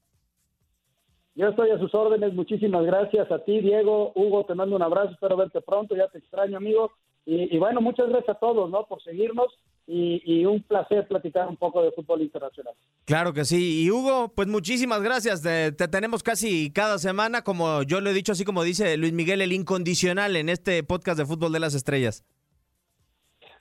Yo 1.35 1.49
estoy 1.49 1.71
a 1.71 1.79
sus 1.81 1.93
órdenes. 1.97 2.33
Muchísimas 2.33 2.87
gracias 2.87 3.29
a 3.33 3.45
ti, 3.45 3.61
Diego. 3.61 4.13
Hugo, 4.15 4.47
te 4.47 4.55
mando 4.55 4.77
un 4.77 4.83
abrazo. 4.83 5.11
Espero 5.11 5.37
verte 5.37 5.61
pronto. 5.61 5.97
Ya 5.97 6.07
te 6.09 6.19
extraño, 6.19 6.57
amigo. 6.57 6.93
Y, 7.29 7.59
bueno, 7.59 7.81
muchas 7.81 8.09
gracias 8.09 8.37
a 8.37 8.39
todos, 8.39 8.71
¿no? 8.71 8.87
Por 8.87 9.03
seguirnos 9.03 9.49
y, 9.85 10.45
un 10.45 10.63
placer 10.63 11.09
platicar 11.09 11.49
un 11.49 11.57
poco 11.57 11.83
de 11.83 11.91
fútbol 11.91 12.23
internacional. 12.23 12.73
Claro 13.05 13.33
que 13.33 13.45
sí. 13.45 13.83
Y 13.85 13.91
Hugo, 13.91 14.33
pues 14.35 14.47
muchísimas 14.47 15.03
gracias. 15.03 15.43
Te, 15.43 15.73
tenemos 15.73 16.23
casi 16.23 16.71
cada 16.73 16.99
semana, 16.99 17.43
como 17.43 17.83
yo 17.83 18.01
lo 18.01 18.11
he 18.11 18.15
dicho, 18.15 18.31
así 18.31 18.45
como 18.45 18.63
dice 18.63 18.97
Luis 18.97 19.13
Miguel, 19.13 19.43
el 19.43 19.53
incondicional 19.53 20.37
en 20.37 20.49
este 20.49 20.85
podcast 20.85 21.19
de 21.19 21.27
Fútbol 21.27 21.53
de 21.53 21.59
las 21.59 21.75
Estrellas. 21.75 22.25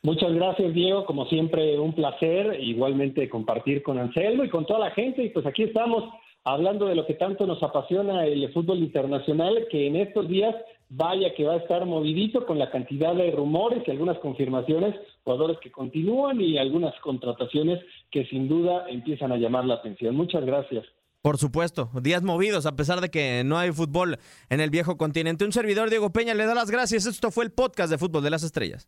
Muchas 0.03 0.31
gracias, 0.33 0.71
Diego. 0.75 1.03
Como 1.05 1.25
siempre, 1.25 1.79
un 1.79 1.93
placer 1.93 2.59
igualmente 2.61 3.27
compartir 3.27 3.81
con 3.81 3.97
Anselmo 3.97 4.43
y 4.43 4.49
con 4.49 4.67
toda 4.67 4.79
la 4.79 4.91
gente. 4.91 5.23
Y 5.23 5.29
pues 5.29 5.47
aquí 5.47 5.63
estamos 5.63 6.03
hablando 6.45 6.85
de 6.85 6.95
lo 6.95 7.05
que 7.05 7.15
tanto 7.15 7.45
nos 7.45 7.61
apasiona 7.61 8.25
el 8.25 8.51
fútbol 8.53 8.77
internacional, 8.77 9.67
que 9.69 9.87
en 9.87 9.97
estos 9.97 10.27
días 10.27 10.55
vaya 10.89 11.33
que 11.35 11.43
va 11.43 11.55
a 11.55 11.57
estar 11.57 11.85
movidito 11.85 12.45
con 12.45 12.59
la 12.59 12.69
cantidad 12.69 13.15
de 13.15 13.31
rumores 13.31 13.83
y 13.85 13.91
algunas 13.91 14.17
confirmaciones, 14.19 14.95
jugadores 15.23 15.57
que 15.59 15.71
continúan 15.71 16.39
y 16.39 16.57
algunas 16.57 16.93
contrataciones 17.01 17.83
que 18.11 18.25
sin 18.27 18.47
duda 18.47 18.85
empiezan 18.87 19.31
a 19.31 19.37
llamar 19.37 19.65
la 19.65 19.75
atención. 19.75 20.15
Muchas 20.15 20.45
gracias. 20.45 20.85
Por 21.23 21.39
supuesto, 21.39 21.89
días 22.03 22.21
movidos, 22.21 22.67
a 22.67 22.75
pesar 22.75 23.01
de 23.01 23.09
que 23.09 23.41
no 23.43 23.57
hay 23.57 23.71
fútbol 23.71 24.19
en 24.49 24.61
el 24.61 24.69
viejo 24.69 24.95
continente. 24.95 25.43
Un 25.43 25.51
servidor, 25.51 25.89
Diego 25.89 26.11
Peña, 26.11 26.35
le 26.35 26.45
da 26.45 26.53
las 26.53 26.69
gracias. 26.69 27.07
Esto 27.07 27.31
fue 27.31 27.45
el 27.45 27.51
podcast 27.51 27.89
de 27.89 27.97
Fútbol 27.97 28.23
de 28.23 28.29
las 28.29 28.43
Estrellas. 28.43 28.87